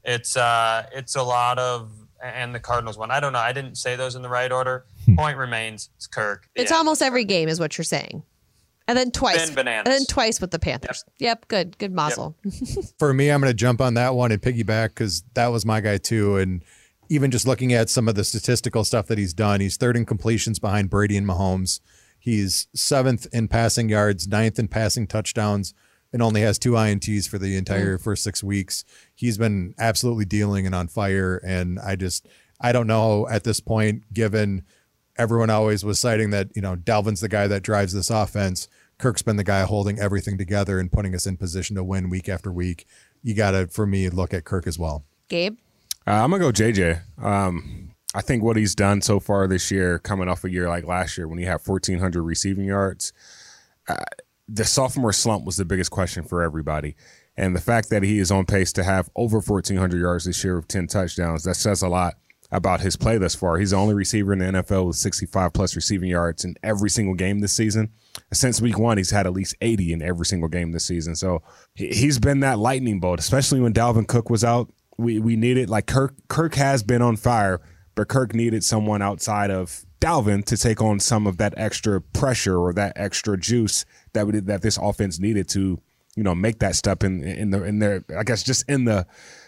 [0.03, 1.91] it's uh, it's a lot of
[2.21, 3.11] and the Cardinals one.
[3.11, 3.39] I don't know.
[3.39, 4.85] I didn't say those in the right order.
[5.05, 5.15] Hmm.
[5.15, 6.49] Point remains, it's Kirk.
[6.55, 6.77] It's end.
[6.77, 8.23] almost every game, is what you're saying.
[8.87, 9.45] And then twice.
[9.45, 9.83] Been bananas.
[9.85, 11.05] And then twice with the Panthers.
[11.19, 11.77] Yep, good.
[11.77, 12.35] Good muzzle.
[12.97, 15.79] For me, I'm going to jump on that one and piggyback because that was my
[15.79, 16.37] guy too.
[16.37, 16.63] And
[17.07, 20.05] even just looking at some of the statistical stuff that he's done, he's third in
[20.05, 21.81] completions behind Brady and Mahomes.
[22.17, 25.75] He's seventh in passing yards, ninth in passing touchdowns,
[26.11, 28.83] and only has two INTs for the entire first six weeks.
[29.15, 31.37] He's been absolutely dealing and on fire.
[31.45, 32.27] And I just,
[32.59, 34.63] I don't know at this point, given
[35.17, 38.67] everyone always was citing that, you know, Dalvin's the guy that drives this offense.
[38.97, 42.27] Kirk's been the guy holding everything together and putting us in position to win week
[42.27, 42.85] after week.
[43.21, 45.03] You got to, for me, look at Kirk as well.
[45.27, 45.57] Gabe?
[46.07, 47.01] Uh, I'm gonna go JJ.
[47.21, 50.85] Um, I think what he's done so far this year, coming off a year like
[50.85, 53.13] last year when he had 1,400 receiving yards,
[53.87, 53.95] uh,
[54.51, 56.95] the sophomore slump was the biggest question for everybody.
[57.37, 60.57] And the fact that he is on pace to have over 1,400 yards this year
[60.57, 62.15] with 10 touchdowns, that says a lot
[62.51, 63.57] about his play thus far.
[63.59, 67.13] He's the only receiver in the NFL with 65 plus receiving yards in every single
[67.13, 67.91] game this season.
[68.33, 71.15] Since week one, he's had at least 80 in every single game this season.
[71.15, 71.43] So
[71.75, 74.73] he- he's been that lightning bolt, especially when Dalvin Cook was out.
[74.97, 76.15] We we needed like Kirk.
[76.27, 77.61] Kirk has been on fire,
[77.95, 82.57] but Kirk needed someone outside of Dalvin to take on some of that extra pressure
[82.57, 85.79] or that extra juice that we, that this offense needed to
[86.15, 89.05] you know make that step in in the in their I guess just in the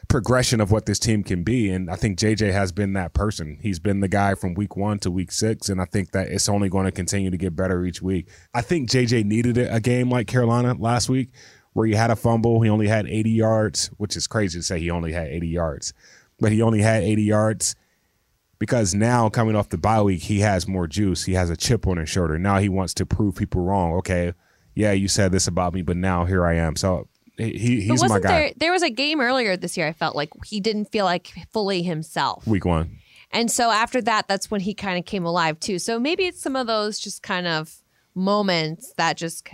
[0.07, 1.69] progression of what this team can be.
[1.69, 3.57] And I think JJ has been that person.
[3.61, 6.49] He's been the guy from week one to week six, and I think that it's
[6.49, 8.27] only going to continue to get better each week.
[8.53, 11.29] I think JJ needed a game like Carolina last week
[11.73, 12.61] where he had a fumble.
[12.61, 15.93] He only had 80 yards, which is crazy to say he only had 80 yards,
[16.39, 17.75] but he only had 80 yards
[18.59, 21.23] because now coming off the bye week, he has more juice.
[21.23, 22.37] He has a chip on his shoulder.
[22.37, 23.93] Now he wants to prove people wrong.
[23.93, 24.33] Okay,
[24.75, 26.75] yeah, you said this about me, but now here I am.
[26.75, 27.07] So
[27.37, 28.29] he, he- he's my guy.
[28.29, 31.31] there there was a game earlier this year I felt like he didn't feel like
[31.51, 32.45] fully himself.
[32.47, 32.97] Week one.
[33.31, 35.79] And so after that that's when he kind of came alive too.
[35.79, 37.77] So maybe it's some of those just kind of
[38.15, 39.47] moments that just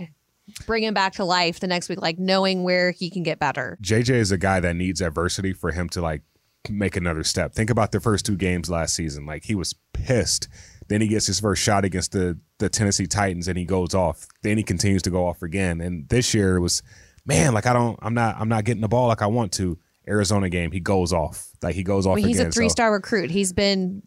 [0.66, 3.78] bring him back to life the next week like knowing where he can get better.
[3.82, 6.22] JJ is a guy that needs adversity for him to like
[6.68, 7.54] make another step.
[7.54, 9.24] Think about the first two games last season.
[9.26, 10.48] Like he was pissed.
[10.88, 14.26] Then he gets his first shot against the the Tennessee Titans and he goes off.
[14.42, 15.80] Then he continues to go off again.
[15.80, 16.82] And this year it was,
[17.26, 19.78] man, like I don't I'm not I'm not getting the ball like I want to.
[20.08, 21.48] Arizona game, he goes off.
[21.62, 22.48] Like he goes off I mean, he's again.
[22.48, 23.30] a three star recruit.
[23.30, 24.02] He's been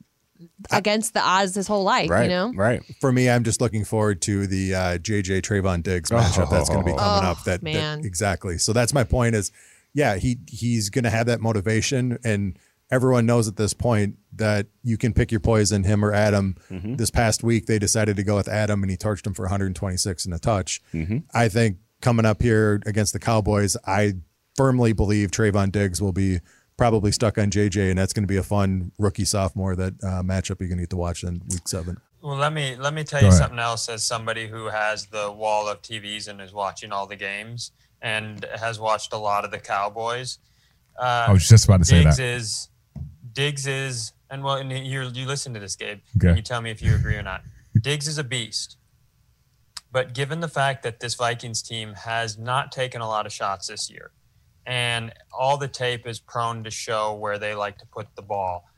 [0.71, 2.51] against the odds his whole life, right, you know?
[2.55, 2.81] Right.
[2.99, 6.79] For me, I'm just looking forward to the uh, JJ Trevon Diggs matchup that's going
[6.81, 7.43] to be coming Oh, up.
[7.43, 8.57] That, that- exactly.
[8.57, 9.35] So that's my point.
[9.35, 9.51] Is
[9.93, 12.57] yeah, he he's going to have that motivation, and
[12.91, 16.55] everyone knows at this point that you can pick your poison, him or Adam.
[16.69, 16.95] Mm-hmm.
[16.95, 20.25] This past week, they decided to go with Adam, and he torched him for 126
[20.25, 20.81] and a touch.
[20.93, 21.19] Mm-hmm.
[21.33, 24.15] I think coming up here against the Cowboys, I
[24.55, 26.39] firmly believe Trevon Diggs will be
[26.77, 30.21] probably stuck on JJ, and that's going to be a fun rookie sophomore that uh,
[30.23, 31.97] matchup you're going to get to watch in week seven.
[32.21, 33.89] Well, let me let me tell you something else.
[33.89, 38.45] As somebody who has the wall of TVs and is watching all the games and
[38.59, 40.37] has watched a lot of the Cowboys,
[40.99, 42.23] uh, I was just about to say Diggs that.
[42.23, 42.69] is
[43.33, 45.99] Diggs is and well, and you you listen to this, Gabe.
[46.17, 46.29] Okay.
[46.29, 47.43] And you tell me if you agree or not.
[47.79, 48.77] Diggs is a beast.
[49.91, 53.67] But given the fact that this Vikings team has not taken a lot of shots
[53.67, 54.11] this year,
[54.65, 58.69] and all the tape is prone to show where they like to put the ball,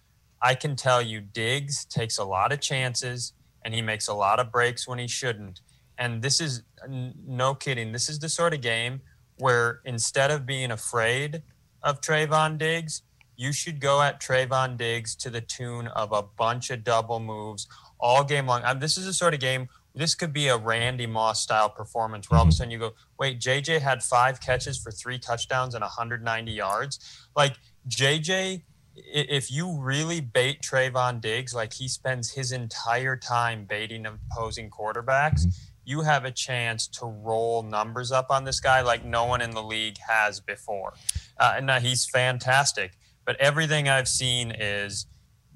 [0.41, 3.33] I can tell you Diggs takes a lot of chances
[3.63, 5.61] and he makes a lot of breaks when he shouldn't.
[5.97, 7.91] And this is no kidding.
[7.91, 9.01] This is the sort of game
[9.37, 11.43] where instead of being afraid
[11.81, 13.03] of Trevon Diggs,
[13.35, 17.67] you should go at Trevon Diggs to the tune of a bunch of double moves
[17.99, 18.61] all game long.
[18.63, 19.69] Um, this is the sort of game.
[19.95, 22.93] This could be a Randy Moss style performance where all of a sudden you go,
[23.19, 27.27] wait, JJ had five catches for three touchdowns and 190 yards.
[27.35, 27.55] Like
[27.87, 28.63] JJ,
[28.95, 35.45] if you really bait Trevon Diggs, like he spends his entire time baiting opposing quarterbacks,
[35.85, 39.51] you have a chance to roll numbers up on this guy like no one in
[39.51, 40.93] the league has before.
[41.37, 42.93] Uh, and now he's fantastic,
[43.25, 45.07] but everything I've seen is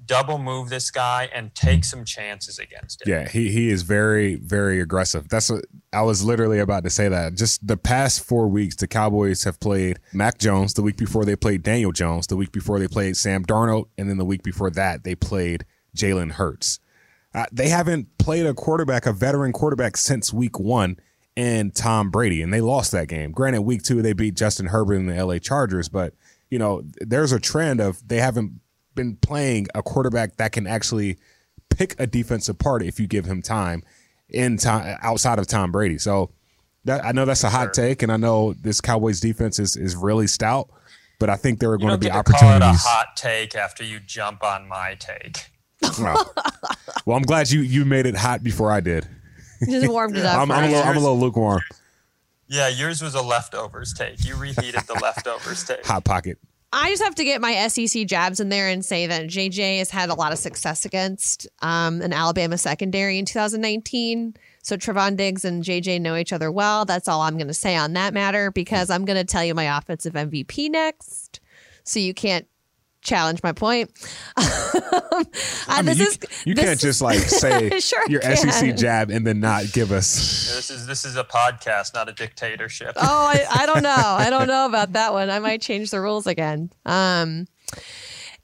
[0.08, 3.12] double move this guy and take some chances against him.
[3.12, 5.28] Yeah, he he is very very aggressive.
[5.28, 7.08] That's what I was literally about to say.
[7.08, 10.74] That just the past four weeks, the Cowboys have played Mac Jones.
[10.74, 12.26] The week before they played Daniel Jones.
[12.26, 15.64] The week before they played Sam Darnold, and then the week before that they played
[15.96, 16.80] Jalen Hurts.
[17.34, 20.98] Uh, they haven't played a quarterback, a veteran quarterback, since week one,
[21.36, 23.32] and Tom Brady, and they lost that game.
[23.32, 26.14] Granted, week two they beat Justin Herbert and the LA Chargers, but
[26.50, 28.60] you know there's a trend of they haven't
[28.94, 31.18] been playing a quarterback that can actually
[31.70, 33.82] pick a defense apart if you give him time
[34.28, 35.98] in time outside of Tom Brady.
[35.98, 36.30] So
[36.84, 37.84] that I know that's a hot Sure.
[37.86, 40.68] take, and I know this Cowboys defense is is really stout,
[41.18, 42.42] but I think there are You going to be opportunities.
[42.42, 45.50] to call it a hot take after you jump on my take.
[46.00, 46.34] well,
[47.06, 49.06] well, I'm glad you you made it hot before I did.
[49.68, 50.38] Just warmed it up.
[50.40, 50.82] I'm, I'm, a little.
[50.82, 51.60] I'm a little lukewarm.
[52.48, 54.24] Yeah, yours was a leftovers take.
[54.24, 55.84] You reheated the leftovers take.
[55.86, 56.38] Hot pocket.
[56.72, 59.90] I just have to get my SEC jabs in there and say that JJ has
[59.90, 64.34] had a lot of success against um, an Alabama secondary in 2019.
[64.62, 66.84] So Trevon Diggs and JJ know each other well.
[66.84, 69.54] That's all I'm going to say on that matter because I'm going to tell you
[69.54, 71.40] my offensive MVP next.
[71.84, 72.46] So you can't
[73.08, 73.90] challenge my point.
[74.80, 75.24] Uh,
[75.66, 78.76] I mean, this you, is- you this- can't just like say Sure I your SEC
[78.76, 80.14] jab and then not give us.
[80.54, 82.92] This is this is a podcast, not a dictatorship.
[82.96, 83.90] oh, I, I don't know.
[83.96, 85.30] I don't know about that one.
[85.30, 86.70] I might change the rules again.
[86.86, 87.46] Um,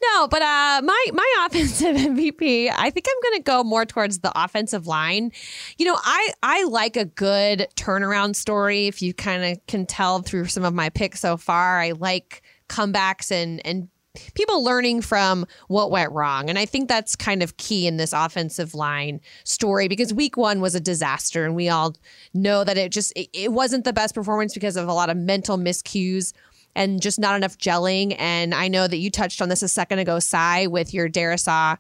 [0.03, 4.19] no, but uh, my my offensive MVP, I think I'm going to go more towards
[4.21, 5.31] the offensive line.
[5.79, 8.87] You know, I I like a good turnaround story.
[8.87, 12.43] If you kind of can tell through some of my picks so far, I like
[12.69, 13.89] comebacks and and
[14.35, 16.49] people learning from what went wrong.
[16.49, 20.61] And I think that's kind of key in this offensive line story because week one
[20.61, 21.45] was a disaster.
[21.45, 21.97] And we all
[22.33, 25.17] know that it just, it, it wasn't the best performance because of a lot of
[25.17, 26.33] mental miscues
[26.77, 28.17] and just not enough gelling.
[28.19, 31.79] And I know that you touched on this a second ago, Cy, with your Darrisaw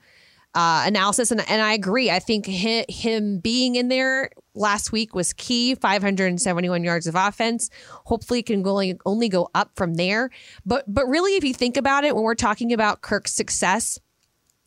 [0.54, 1.30] uh, analysis.
[1.30, 2.10] And, and I agree.
[2.10, 7.70] I think hi, him being in there last week was key 571 yards of offense.
[8.06, 10.30] Hopefully, it can only, only go up from there.
[10.64, 13.98] But, but really, if you think about it, when we're talking about Kirk's success,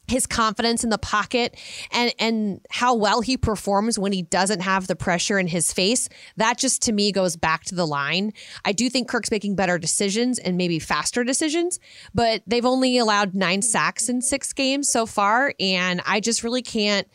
[0.07, 1.57] his confidence in the pocket
[1.91, 6.09] and and how well he performs when he doesn't have the pressure in his face
[6.37, 8.33] that just to me goes back to the line.
[8.65, 11.79] I do think kirk's making better decisions and maybe faster decisions
[12.13, 16.61] but they've only allowed nine sacks in six games so far and i just really
[16.61, 17.07] can't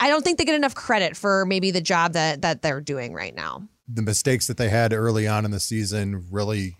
[0.00, 3.12] i don't think they get enough credit for maybe the job that that they're doing
[3.12, 3.68] right now.
[3.88, 6.76] The mistakes that they had early on in the season really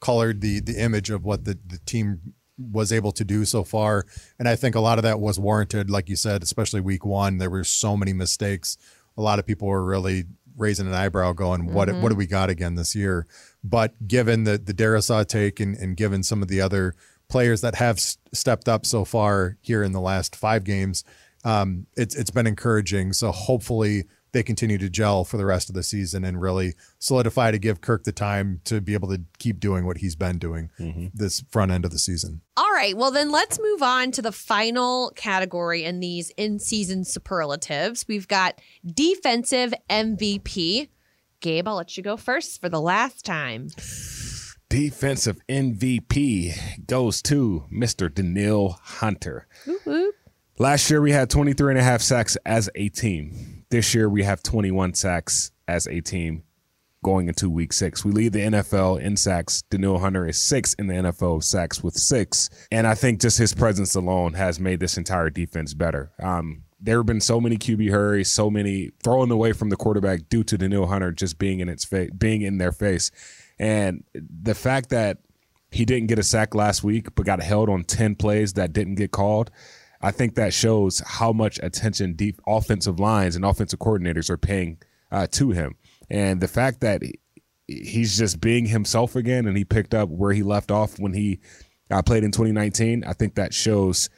[0.00, 4.06] colored the the image of what the, the team was able to do so far.
[4.38, 7.38] And I think a lot of that was warranted, like you said, especially week one.
[7.38, 8.78] There were so many mistakes.
[9.16, 10.24] A lot of people were really
[10.56, 13.26] raising an eyebrow going, what what do we got again this year?
[13.62, 16.94] But given the the Darrisaw take and, and given some of the other
[17.28, 21.04] players that have s- stepped up so far here in the last five games,
[21.44, 23.12] um, it's it's been encouraging.
[23.12, 24.04] So hopefully
[24.36, 27.80] they continue to gel for the rest of the season and really solidify to give
[27.80, 31.06] Kirk the time to be able to keep doing what he's been doing mm-hmm.
[31.14, 32.42] this front end of the season.
[32.54, 32.94] All right.
[32.94, 38.04] Well, then let's move on to the final category in these in season superlatives.
[38.06, 40.90] We've got defensive MVP.
[41.40, 43.70] Gabe, I'll let you go first for the last time.
[44.68, 48.12] defensive MVP goes to Mr.
[48.12, 49.46] Danielle Hunter.
[50.58, 53.55] Last year we had 23 and a half sacks as a team.
[53.68, 56.44] This year we have 21 sacks as a team
[57.02, 58.04] going into week six.
[58.04, 59.62] We lead the NFL in sacks.
[59.62, 62.50] Danielle Hunter is six in the NFL sacks with six.
[62.70, 66.12] And I think just his presence alone has made this entire defense better.
[66.20, 70.28] Um, there have been so many QB hurries, so many thrown away from the quarterback
[70.28, 73.10] due to Danielle Hunter just being in its face, being in their face.
[73.58, 75.18] And the fact that
[75.70, 78.96] he didn't get a sack last week, but got held on 10 plays that didn't
[78.96, 79.50] get called,
[80.06, 84.78] I think that shows how much attention deep offensive lines and offensive coordinators are paying
[85.10, 85.74] uh, to him.
[86.08, 87.02] And the fact that
[87.66, 91.40] he's just being himself again and he picked up where he left off when he
[91.90, 94.08] uh, played in 2019, I think that shows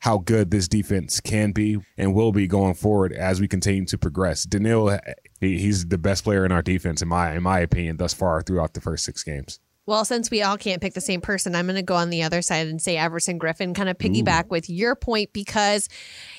[0.00, 3.96] how good this defense can be and will be going forward as we continue to
[3.96, 4.42] progress.
[4.42, 4.98] Danielle,
[5.40, 8.42] he, he's the best player in our defense, in my in my opinion, thus far
[8.42, 9.60] throughout the first six games.
[9.86, 12.24] Well, since we all can't pick the same person, I'm going to go on the
[12.24, 14.50] other side and say Everson Griffen, kind of piggyback Ooh.
[14.50, 15.88] with your point because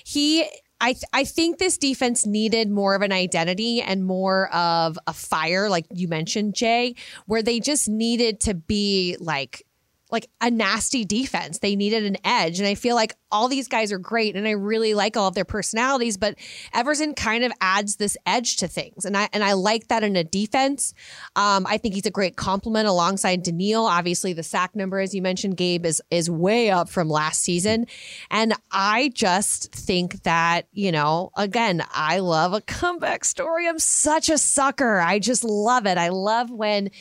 [0.03, 0.45] he
[0.79, 5.13] I th- I think this defense needed more of an identity and more of a
[5.13, 6.95] fire, like you mentioned, Jay,
[7.25, 9.65] where they just needed to be like
[10.09, 11.59] like a nasty defense.
[11.59, 12.59] They needed an edge.
[12.59, 15.35] And I feel like all these guys are great and I really like all of
[15.35, 16.35] their personalities, but
[16.73, 19.03] Everson kind of adds this edge to things.
[19.03, 20.93] And I and I like that in a defense.
[21.35, 23.85] Um, I think he's a great complement alongside Danielle.
[23.85, 27.87] Obviously, the sack number, as you mentioned, Gabe, is is way up from last season.
[28.31, 33.67] And I just think that, you know, again, I love a comeback story.
[33.67, 34.99] I'm such a sucker.
[34.99, 35.97] I just love it.
[35.97, 36.91] I love when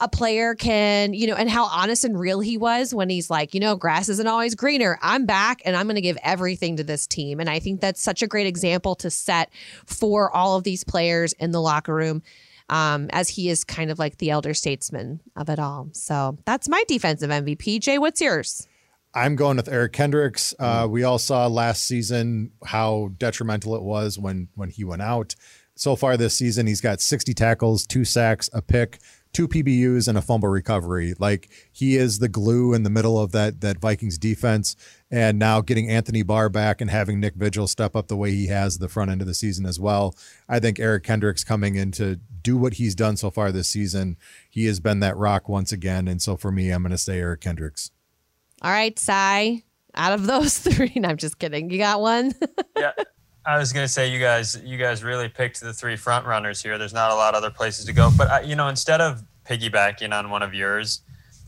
[0.00, 3.52] a player can, you know, and how honest and real he was when he's like,
[3.52, 4.98] you know, grass isn't always greener.
[5.02, 7.40] I'm back and I'm going to give everything to this team.
[7.40, 9.50] And I think that's such a great example to set
[9.86, 12.22] for all of these players in the locker room.
[12.70, 15.88] Um, as he is kind of like the elder statesman of it all.
[15.92, 17.80] So that's my defensive MVP.
[17.80, 18.68] Jay, what's yours?
[19.14, 20.54] I'm going with Eric Kendricks.
[20.58, 25.34] Uh, we all saw last season how detrimental it was when when he went out.
[25.76, 28.98] So far this season, he's got 60 tackles, two sacks, a pick,
[29.32, 31.14] two PBUs and a fumble recovery.
[31.18, 34.76] Like he is the glue in the middle of that that Vikings defense.
[35.10, 38.48] And now getting Anthony Barr back and having Nick Vigil step up the way he
[38.48, 40.14] has the front end of the season as well.
[40.48, 44.16] I think Eric Kendricks coming in to do what he's done so far this season.
[44.50, 46.08] He has been that rock once again.
[46.08, 47.90] And so for me, I'm going to say Eric Kendricks.
[48.62, 49.62] All right, Cy.
[49.94, 51.70] Out of those three, no, I'm just kidding.
[51.70, 52.32] You got one?
[52.76, 52.92] yeah.
[53.48, 56.62] I was going to say you guys you guys really picked the three front runners
[56.62, 56.76] here.
[56.76, 59.22] There's not a lot of other places to go, but I, you know instead of
[59.46, 61.00] piggybacking on one of yours,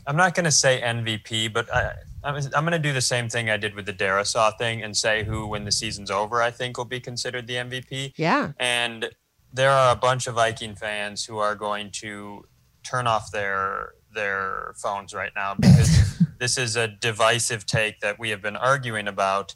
[0.07, 1.93] I'm not going to say MVP, but I,
[2.23, 4.97] I'm, I'm going to do the same thing I did with the Darrisaw thing and
[4.97, 8.13] say who, when the season's over, I think will be considered the MVP.
[8.15, 8.53] Yeah.
[8.59, 9.11] And
[9.53, 12.45] there are a bunch of Viking fans who are going to
[12.83, 18.31] turn off their their phones right now because this is a divisive take that we
[18.31, 19.53] have been arguing about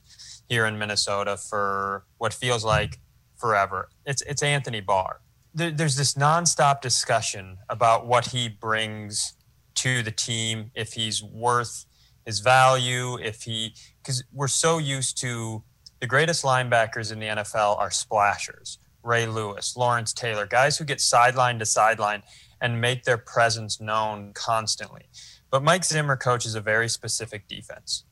[0.48, 3.00] here in Minnesota for what feels like
[3.38, 3.90] forever.
[4.06, 5.22] It's it's Anthony Barr.
[5.54, 9.34] There, there's this nonstop discussion about what he brings
[9.76, 11.86] to the team, if he's worth
[12.26, 15.64] his value, if he because we're so used to
[16.00, 18.80] the greatest linebackers in the NFL are splashers.
[19.04, 22.24] Ray Lewis, Lawrence Taylor, guys who get sideline to sideline
[22.60, 25.04] and make their presence known constantly.
[25.52, 28.06] But Mike Zimmer coaches a very specific defense,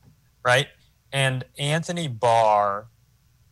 [0.44, 0.68] right?
[1.14, 2.88] And Anthony Barr,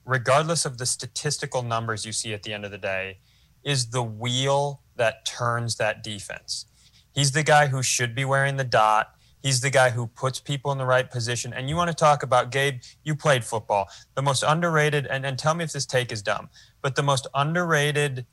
[0.04, 3.18] regardless of the statistical numbers you see at the end of the day,
[3.62, 6.66] is the wheel that turns that defense.
[7.14, 9.14] He's the guy who should be wearing the dot.
[9.44, 11.52] He's the guy who puts people in the right position.
[11.52, 13.88] And you want to talk about, Gabe, you played football.
[14.16, 16.48] The most underrated, and, and tell me if this take is dumb,
[16.80, 18.26] but the most underrated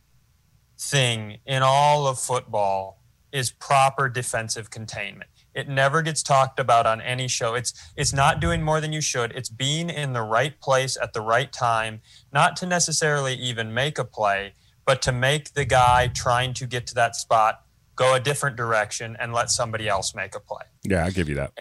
[0.76, 5.29] thing in all of football is proper defensive containment.
[5.54, 7.56] It never gets talked about on any show.
[7.56, 9.32] It's it's not doing more than you should.
[9.32, 13.98] It's being in the right place at the right time, not to necessarily even make
[13.98, 14.54] a play,
[14.86, 17.64] but to make the guy trying to get to that spot
[17.96, 20.64] go a different direction and let somebody else make a play.
[20.84, 21.52] Yeah, I give you that.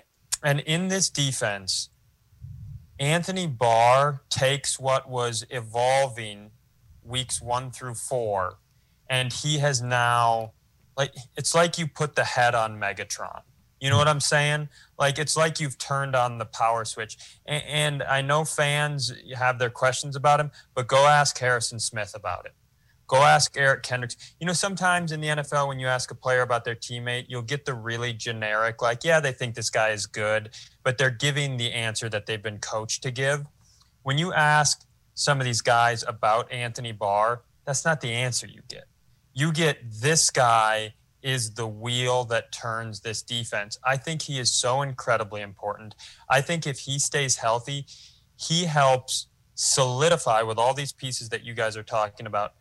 [0.45, 1.91] And in this defense,
[3.01, 6.53] Anthony Barr takes what was evolving
[7.03, 8.59] weeks 1 through 4
[9.09, 10.53] and he has now
[10.97, 13.41] like it's like you put the head on Megatron
[13.81, 14.69] you know what I'm saying?
[14.99, 17.17] Like it's like you've turned on the power switch.
[17.47, 22.13] And, and, I know fans have their questions about him, but go ask Harrison Smith
[22.15, 22.53] about it.
[23.07, 24.17] Go ask Eric Kendricks.
[24.39, 27.41] You know, sometimes in the NFL, when you ask a player about their teammate, you'll
[27.41, 30.51] get the really generic, like, yeah, they think this guy is good,
[30.83, 33.47] but they're giving the answer that they've been coached to give.
[34.03, 38.61] When you ask some of these guys about Anthony Barr, that's not the answer you
[38.69, 38.85] get.
[39.33, 43.79] You get this guy is the wheel that turns this defense.
[43.85, 45.95] I think he is so incredibly important.
[46.29, 47.87] I think if he stays healthy,
[48.37, 52.55] he helps solidify with all these pieces that you guys are talking about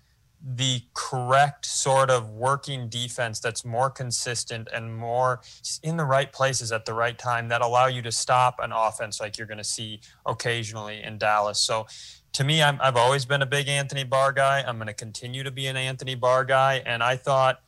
[0.43, 5.41] the correct sort of working defense that's more consistent and more
[5.81, 9.19] in the right places at the right time that allow you to stop an offense
[9.19, 11.59] like you're going to see occasionally in Dallas.
[11.59, 11.87] So
[12.33, 14.63] to me, i have always been a big Anthony Barr guy.
[14.65, 16.83] I'm going to continue to be an Anthony Barr guy.
[16.85, 17.61] And I thought,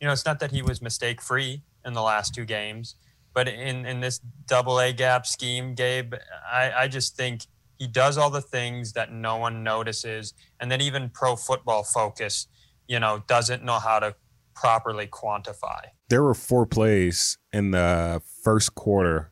[0.00, 2.96] you know, it's not that he was mistake free in the last two games,
[3.34, 6.14] but in, in this double A gap scheme, Gabe,
[6.50, 7.42] I, I just think
[7.78, 10.34] he does all the things that no one notices.
[10.58, 12.46] And then even pro football focus,
[12.88, 14.14] you know, doesn't know how to
[14.54, 15.80] properly quantify.
[16.08, 19.30] There were four plays in the first quarter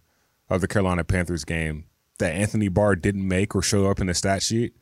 [0.49, 1.85] of the Carolina Panthers game
[2.19, 4.75] that Anthony Barr didn't make or show up in the stat sheet,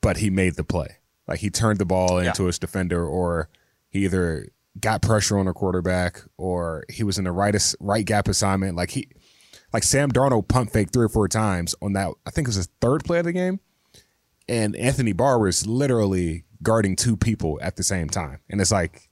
[0.00, 0.98] but he made the play.
[1.26, 2.46] Like he turned the ball into yeah.
[2.46, 3.48] his defender, or
[3.88, 4.48] he either
[4.80, 8.76] got pressure on a quarterback, or he was in the right right gap assignment.
[8.76, 9.08] Like he
[9.72, 12.12] like Sam Darnold punt fake three or four times on that.
[12.26, 13.60] I think it was his third play of the game,
[14.48, 19.08] and Anthony Barr was literally guarding two people at the same time, and it's like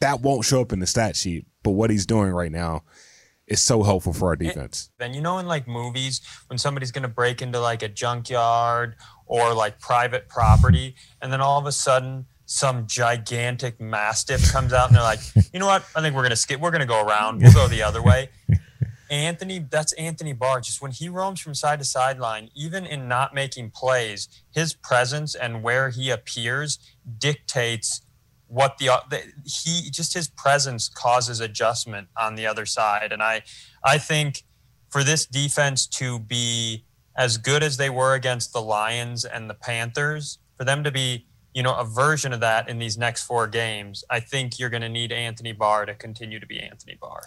[0.00, 1.46] that won't show up in the stat sheet.
[1.62, 2.84] But what he's doing right now
[3.46, 4.90] is so helpful for our defense.
[5.00, 8.96] And you know, in like movies, when somebody's going to break into like a junkyard
[9.26, 14.88] or like private property, and then all of a sudden some gigantic mastiff comes out
[14.88, 15.20] and they're like,
[15.52, 15.84] you know what?
[15.94, 16.58] I think we're gonna skip.
[16.58, 17.40] We're gonna go around.
[17.40, 18.28] We'll go the other way.
[19.08, 20.60] Anthony, that's Anthony Barr.
[20.60, 25.36] Just when he roams from side to sideline, even in not making plays, his presence
[25.36, 26.80] and where he appears
[27.18, 28.02] dictates
[28.48, 33.12] what the, the, he just his presence causes adjustment on the other side.
[33.12, 33.42] And I
[33.84, 34.42] I think
[34.88, 36.84] for this defense to be
[37.16, 41.26] as good as they were against the Lions and the Panthers, for them to be
[41.54, 44.82] you know a version of that in these next four games, I think you're going
[44.82, 47.22] to need Anthony Barr to continue to be Anthony Barr.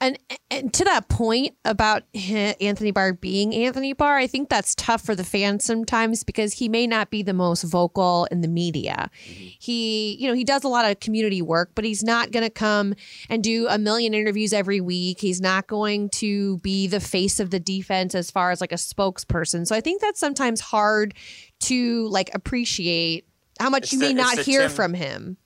[0.00, 0.16] And,
[0.50, 5.16] and to that point about Anthony Barr being Anthony Barr, I think that's tough for
[5.16, 9.10] the fans sometimes because he may not be the most vocal in the media.
[9.24, 9.46] Mm-hmm.
[9.58, 12.50] He, you know, he does a lot of community work, but he's not going to
[12.50, 12.94] come
[13.28, 15.20] and do a million interviews every week.
[15.20, 18.76] He's not going to be the face of the defense as far as like a
[18.76, 19.66] spokesperson.
[19.66, 21.14] So I think that's sometimes hard
[21.60, 23.27] to like appreciate
[23.58, 25.36] how much it's you the, may not hear Tim, from him.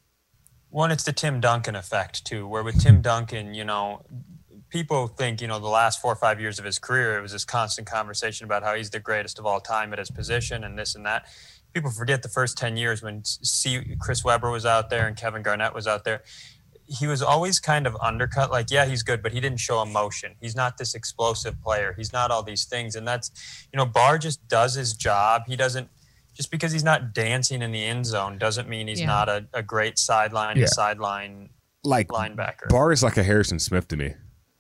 [0.70, 4.02] One, it's the Tim Duncan effect too, where with Tim Duncan, you know,
[4.72, 7.32] people think, you know, the last four or five years of his career, it was
[7.32, 10.78] this constant conversation about how he's the greatest of all time at his position and
[10.78, 11.26] this and that.
[11.74, 15.42] People forget the first 10 years when C- Chris Webber was out there and Kevin
[15.42, 16.22] Garnett was out there.
[16.86, 20.34] He was always kind of undercut, like, yeah, he's good, but he didn't show emotion.
[20.40, 21.94] He's not this explosive player.
[21.96, 22.96] He's not all these things.
[22.96, 23.30] And that's,
[23.72, 25.42] you know, Barr just does his job.
[25.46, 25.88] He doesn't,
[26.34, 29.06] just because he's not dancing in the end zone doesn't mean he's yeah.
[29.06, 30.64] not a, a great sideline yeah.
[30.64, 31.50] to sideline
[31.84, 32.68] like linebacker.
[32.68, 34.14] Barr is like a Harrison Smith to me.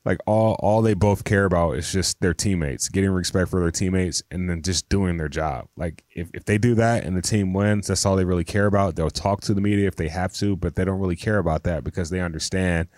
[0.04, 3.70] Like all all they both care about is just their teammates, getting respect for their
[3.70, 5.68] teammates, and then just doing their job.
[5.76, 8.66] Like if, if they do that and the team wins, that's all they really care
[8.66, 8.96] about.
[8.96, 11.62] They'll talk to the media if they have to, but they don't really care about
[11.64, 12.88] that because they understand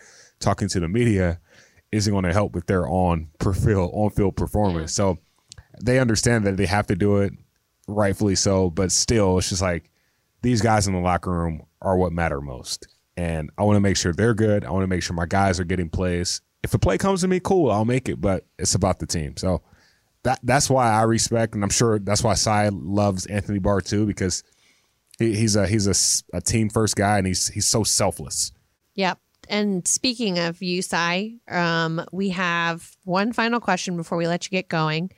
[0.40, 1.40] talking to the media
[1.92, 4.94] isn't going to help with their on field on field performance.
[4.94, 5.18] So
[5.82, 7.32] they understand that they have to do it,
[7.86, 8.70] rightfully so.
[8.70, 9.90] But still, it's just like
[10.42, 12.86] these guys in the locker room are what matter most.
[13.16, 14.64] And I want to make sure they're good.
[14.64, 17.28] I want to make sure my guys are getting plays if a play comes to
[17.28, 18.20] me, cool, I'll make it.
[18.20, 19.36] But it's about the team.
[19.36, 19.62] So
[20.24, 24.06] that that's why I respect, and I'm sure that's why Cy loves Anthony Barr too,
[24.06, 24.42] because
[25.18, 28.50] he, he's a he's a, a team first guy, and he's he's so selfless.
[28.94, 29.18] Yep.
[29.50, 34.50] And speaking of you, Cy, um, we have one final question before we let you
[34.50, 35.10] get going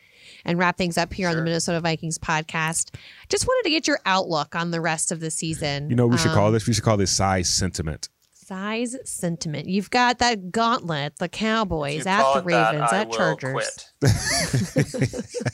[0.47, 1.33] and wrap things up here sure.
[1.33, 2.95] on the Minnesota Vikings podcast.
[3.29, 5.91] Just wanted to get your outlook on the rest of the season.
[5.91, 6.67] You know, we should um, call this.
[6.67, 8.09] We should call this Cy's sentiment
[8.47, 9.67] Cy's sentiment.
[9.67, 13.91] You've got that gauntlet, the Cowboys at the Ravens, that, at Chargers.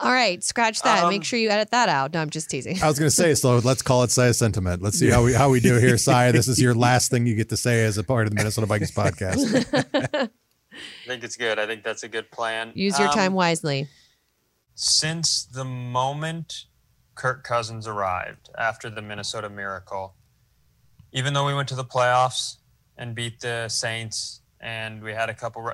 [0.00, 1.02] All right, scratch that.
[1.02, 2.12] Um, Make sure you edit that out.
[2.14, 2.80] No, I'm just teasing.
[2.80, 4.82] I was going to say, so let's call it Cy's sentiment.
[4.82, 6.30] Let's see how we how we do here, Cy.
[6.30, 8.68] This is your last thing you get to say as a part of the Minnesota
[8.68, 10.30] Vikings podcast.
[11.04, 11.58] I think it's good.
[11.58, 12.72] I think that's a good plan.
[12.74, 13.88] Use your um, time wisely.
[14.74, 16.64] Since the moment
[17.14, 20.14] Kirk Cousins arrived after the Minnesota Miracle,
[21.12, 22.56] even though we went to the playoffs
[22.96, 25.70] and beat the Saints and we had a couple,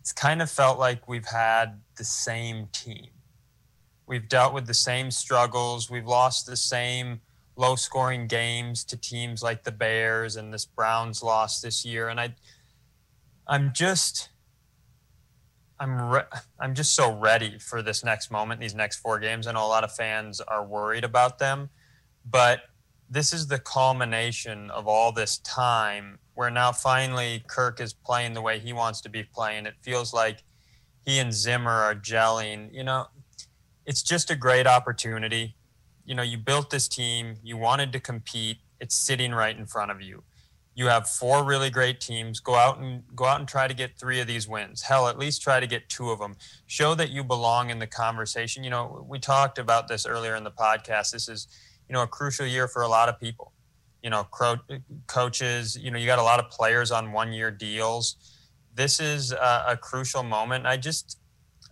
[0.00, 3.08] it's kind of felt like we've had the same team.
[4.06, 5.90] We've dealt with the same struggles.
[5.90, 7.20] We've lost the same
[7.56, 12.08] low scoring games to teams like the Bears and this Browns loss this year.
[12.08, 12.34] And I,
[13.50, 14.28] I'm just,
[15.80, 19.48] I'm re- I'm just so ready for this next moment, these next four games.
[19.48, 21.68] I know a lot of fans are worried about them,
[22.24, 22.60] but
[23.10, 28.40] this is the culmination of all this time where now finally Kirk is playing the
[28.40, 29.66] way he wants to be playing.
[29.66, 30.44] It feels like
[31.04, 32.72] he and Zimmer are gelling.
[32.72, 33.06] You know,
[33.84, 35.56] it's just a great opportunity.
[36.04, 38.58] You know, you built this team, you wanted to compete.
[38.78, 40.22] It's sitting right in front of you.
[40.80, 42.40] You have four really great teams.
[42.40, 44.80] Go out and go out and try to get three of these wins.
[44.80, 46.36] Hell, at least try to get two of them.
[46.68, 48.64] Show that you belong in the conversation.
[48.64, 51.10] You know, we talked about this earlier in the podcast.
[51.10, 51.48] This is,
[51.86, 53.52] you know, a crucial year for a lot of people.
[54.02, 54.64] You know, cro-
[55.06, 55.76] coaches.
[55.78, 58.16] You know, you got a lot of players on one-year deals.
[58.74, 60.64] This is a, a crucial moment.
[60.66, 61.18] I just,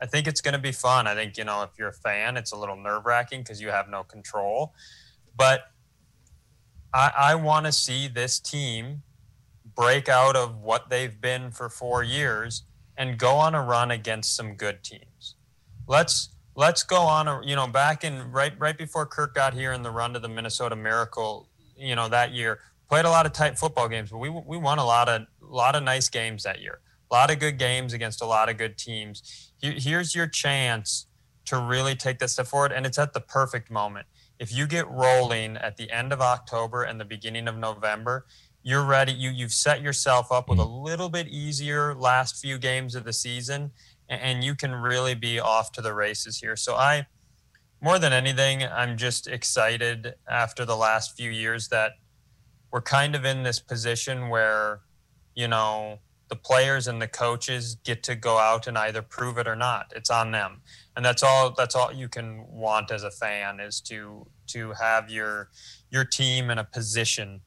[0.02, 1.06] I think it's going to be fun.
[1.06, 3.88] I think you know, if you're a fan, it's a little nerve-wracking because you have
[3.88, 4.74] no control,
[5.34, 5.60] but
[6.92, 9.02] I, I want to see this team
[9.74, 12.64] break out of what they've been for four years
[12.96, 15.36] and go on a run against some good teams.
[15.86, 19.72] Let's let's go on a you know back in right right before Kirk got here
[19.72, 23.32] in the run to the Minnesota Miracle, you know that year played a lot of
[23.32, 26.42] tight football games, but we we won a lot of a lot of nice games
[26.42, 26.80] that year.
[27.10, 29.52] A lot of good games against a lot of good teams.
[29.60, 31.06] Here's your chance
[31.46, 34.06] to really take that step forward, and it's at the perfect moment
[34.38, 38.26] if you get rolling at the end of October and the beginning of November,
[38.62, 39.12] you're ready.
[39.12, 40.84] You you've set yourself up with a mm-hmm.
[40.84, 43.72] little bit easier last few games of the season,
[44.08, 46.56] and you can really be off to the races here.
[46.56, 47.06] So I,
[47.80, 51.92] more than anything, I'm just excited after the last few years that
[52.70, 54.80] we're kind of in this position where,
[55.34, 59.48] you know, the players and the coaches get to go out and either prove it
[59.48, 59.92] or not.
[59.94, 60.62] It's on them
[60.98, 65.08] and that's all that's all you can want as a fan is to to have
[65.08, 65.48] your
[65.90, 67.40] your team in a position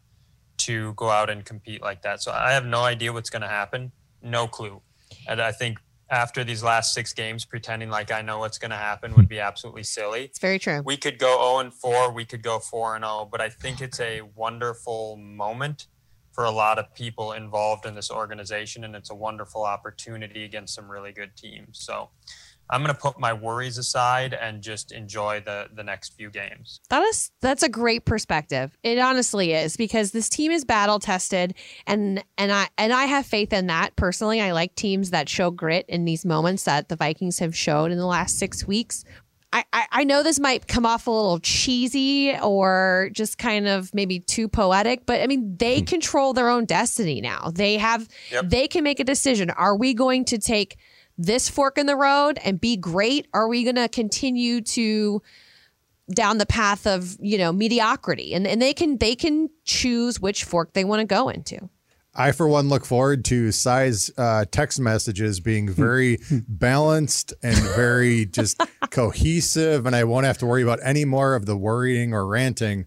[0.56, 2.24] to go out and compete like that.
[2.24, 3.92] So I have no idea what's going to happen,
[4.22, 4.82] no clue.
[5.28, 5.80] And I think
[6.10, 9.40] after these last six games, pretending like I know what's going to happen would be
[9.40, 10.26] absolutely silly.
[10.26, 10.82] It's very true.
[10.86, 13.82] We could go 0 and 4, we could go 4 and 0, but I think
[13.82, 15.88] it's a wonderful moment
[16.32, 20.76] for a lot of people involved in this organization, and it's a wonderful opportunity against
[20.76, 21.80] some really good teams.
[21.80, 22.10] So
[22.72, 26.80] I'm going to put my worries aside and just enjoy the the next few games.
[26.90, 28.78] That is that's a great perspective.
[28.82, 31.54] It honestly is because this team is battle tested
[31.86, 34.40] and and I and I have faith in that personally.
[34.40, 37.98] I like teams that show grit in these moments that the Vikings have shown in
[37.98, 39.04] the last 6 weeks.
[39.54, 44.20] I, I, know this might come off a little cheesy or just kind of maybe
[44.20, 45.86] too poetic, but I mean, they hmm.
[45.86, 47.52] control their own destiny now.
[47.54, 48.50] They have, yep.
[48.50, 49.50] they can make a decision.
[49.50, 50.78] Are we going to take
[51.18, 53.28] this fork in the road and be great?
[53.34, 55.22] Are we going to continue to
[56.14, 58.34] down the path of you know mediocrity?
[58.34, 61.70] And and they can they can choose which fork they want to go into.
[62.14, 68.26] I, for one, look forward to Cy's uh, text messages being very balanced and very
[68.26, 72.26] just cohesive, and I won't have to worry about any more of the worrying or
[72.28, 72.86] ranting.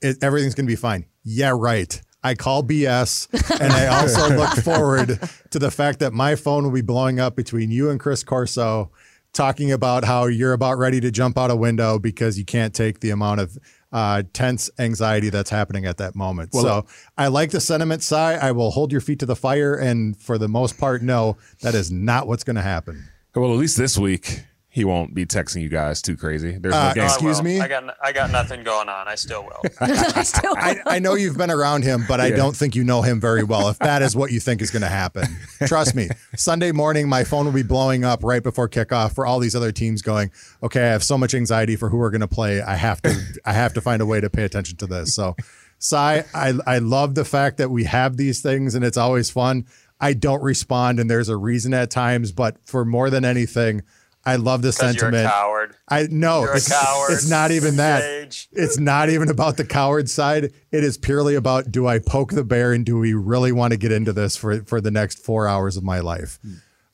[0.00, 1.06] It, everything's going to be fine.
[1.24, 2.00] Yeah, right.
[2.22, 3.28] I call BS.
[3.60, 5.18] And I also look forward
[5.50, 8.90] to the fact that my phone will be blowing up between you and Chris Corso
[9.32, 13.00] talking about how you're about ready to jump out a window because you can't take
[13.00, 13.58] the amount of
[13.92, 16.50] uh, tense anxiety that's happening at that moment.
[16.52, 16.86] Well, so
[17.18, 18.34] I like the sentiment, Cy.
[18.34, 19.74] I will hold your feet to the fire.
[19.74, 23.08] And for the most part, no, that is not what's going to happen.
[23.34, 26.52] Well, at least this week, he won't be texting you guys too crazy.
[26.52, 27.58] There's uh, no excuse me.
[27.58, 29.08] I got I got nothing going on.
[29.08, 29.60] I still will.
[29.80, 30.58] I, still will.
[30.62, 32.26] I, I, know you've been around him, but yeah.
[32.26, 33.68] I don't think you know him very well.
[33.68, 35.26] If that is what you think is going to happen,
[35.66, 36.08] trust me.
[36.36, 39.72] Sunday morning, my phone will be blowing up right before kickoff for all these other
[39.72, 40.02] teams.
[40.02, 40.30] Going,
[40.62, 42.62] okay, I have so much anxiety for who we're going to play.
[42.62, 45.16] I have to I have to find a way to pay attention to this.
[45.16, 45.34] So,
[45.80, 49.66] Cy, I I love the fact that we have these things and it's always fun.
[50.00, 53.82] I don't respond, and there's a reason at times, but for more than anything.
[54.24, 55.14] I love the sentiment.
[55.14, 55.76] You're a coward.
[55.88, 57.12] I know it's, coward.
[57.12, 58.46] it's not even that.
[58.52, 60.52] It's not even about the coward side.
[60.70, 63.78] It is purely about do I poke the bear and do we really want to
[63.78, 66.38] get into this for for the next four hours of my life?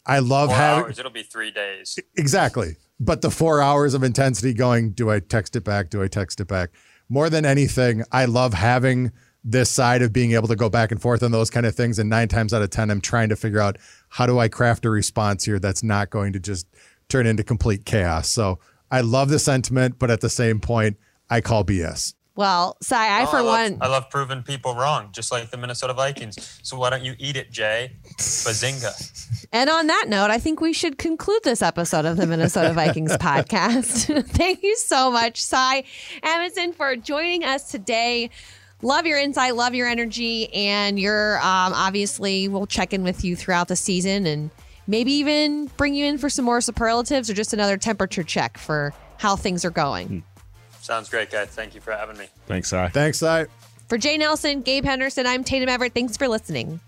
[0.07, 0.85] I love four having.
[0.85, 0.99] Hours.
[0.99, 1.99] It'll be three days.
[2.17, 4.91] Exactly, but the four hours of intensity going.
[4.91, 5.91] Do I text it back?
[5.91, 6.71] Do I text it back?
[7.09, 9.11] More than anything, I love having
[9.43, 12.01] this side of being able to go back and forth on those kind of things.
[12.01, 13.79] And nine times out of ten, I'm trying to figure out
[14.11, 16.67] how do I craft a response here that's not going to just
[17.09, 18.29] turn into complete chaos.
[18.29, 18.59] So
[18.91, 20.97] I love the sentiment, but at the same point,
[21.29, 22.15] I call BS.
[22.37, 25.51] Well, Cy, I oh, for I love, one, I love proving people wrong, just like
[25.51, 26.61] the Minnesota Vikings.
[26.63, 27.97] So why don't you eat it, Jay?
[28.19, 29.49] Bazinga!
[29.53, 33.13] And on that note, I think we should conclude this episode of the Minnesota Vikings
[33.17, 34.23] podcast.
[34.29, 35.85] Thank you so much, Cy
[36.23, 38.29] Amundson, for joining us today.
[38.83, 43.35] Love your insight, love your energy, and you're um, obviously we'll check in with you
[43.35, 44.51] throughout the season and
[44.87, 48.93] maybe even bring you in for some more superlatives or just another temperature check for
[49.19, 50.09] how things are going.
[50.09, 50.19] Hmm.
[50.81, 51.49] Sounds great, guys.
[51.49, 52.29] Thank you for having me.
[52.47, 52.89] Thanks, I.
[52.89, 53.47] Thanks, I.
[53.89, 55.95] For Jay Nelson, Gabe Henderson, I'm Tatum Everett.
[55.95, 56.81] Thanks for listening.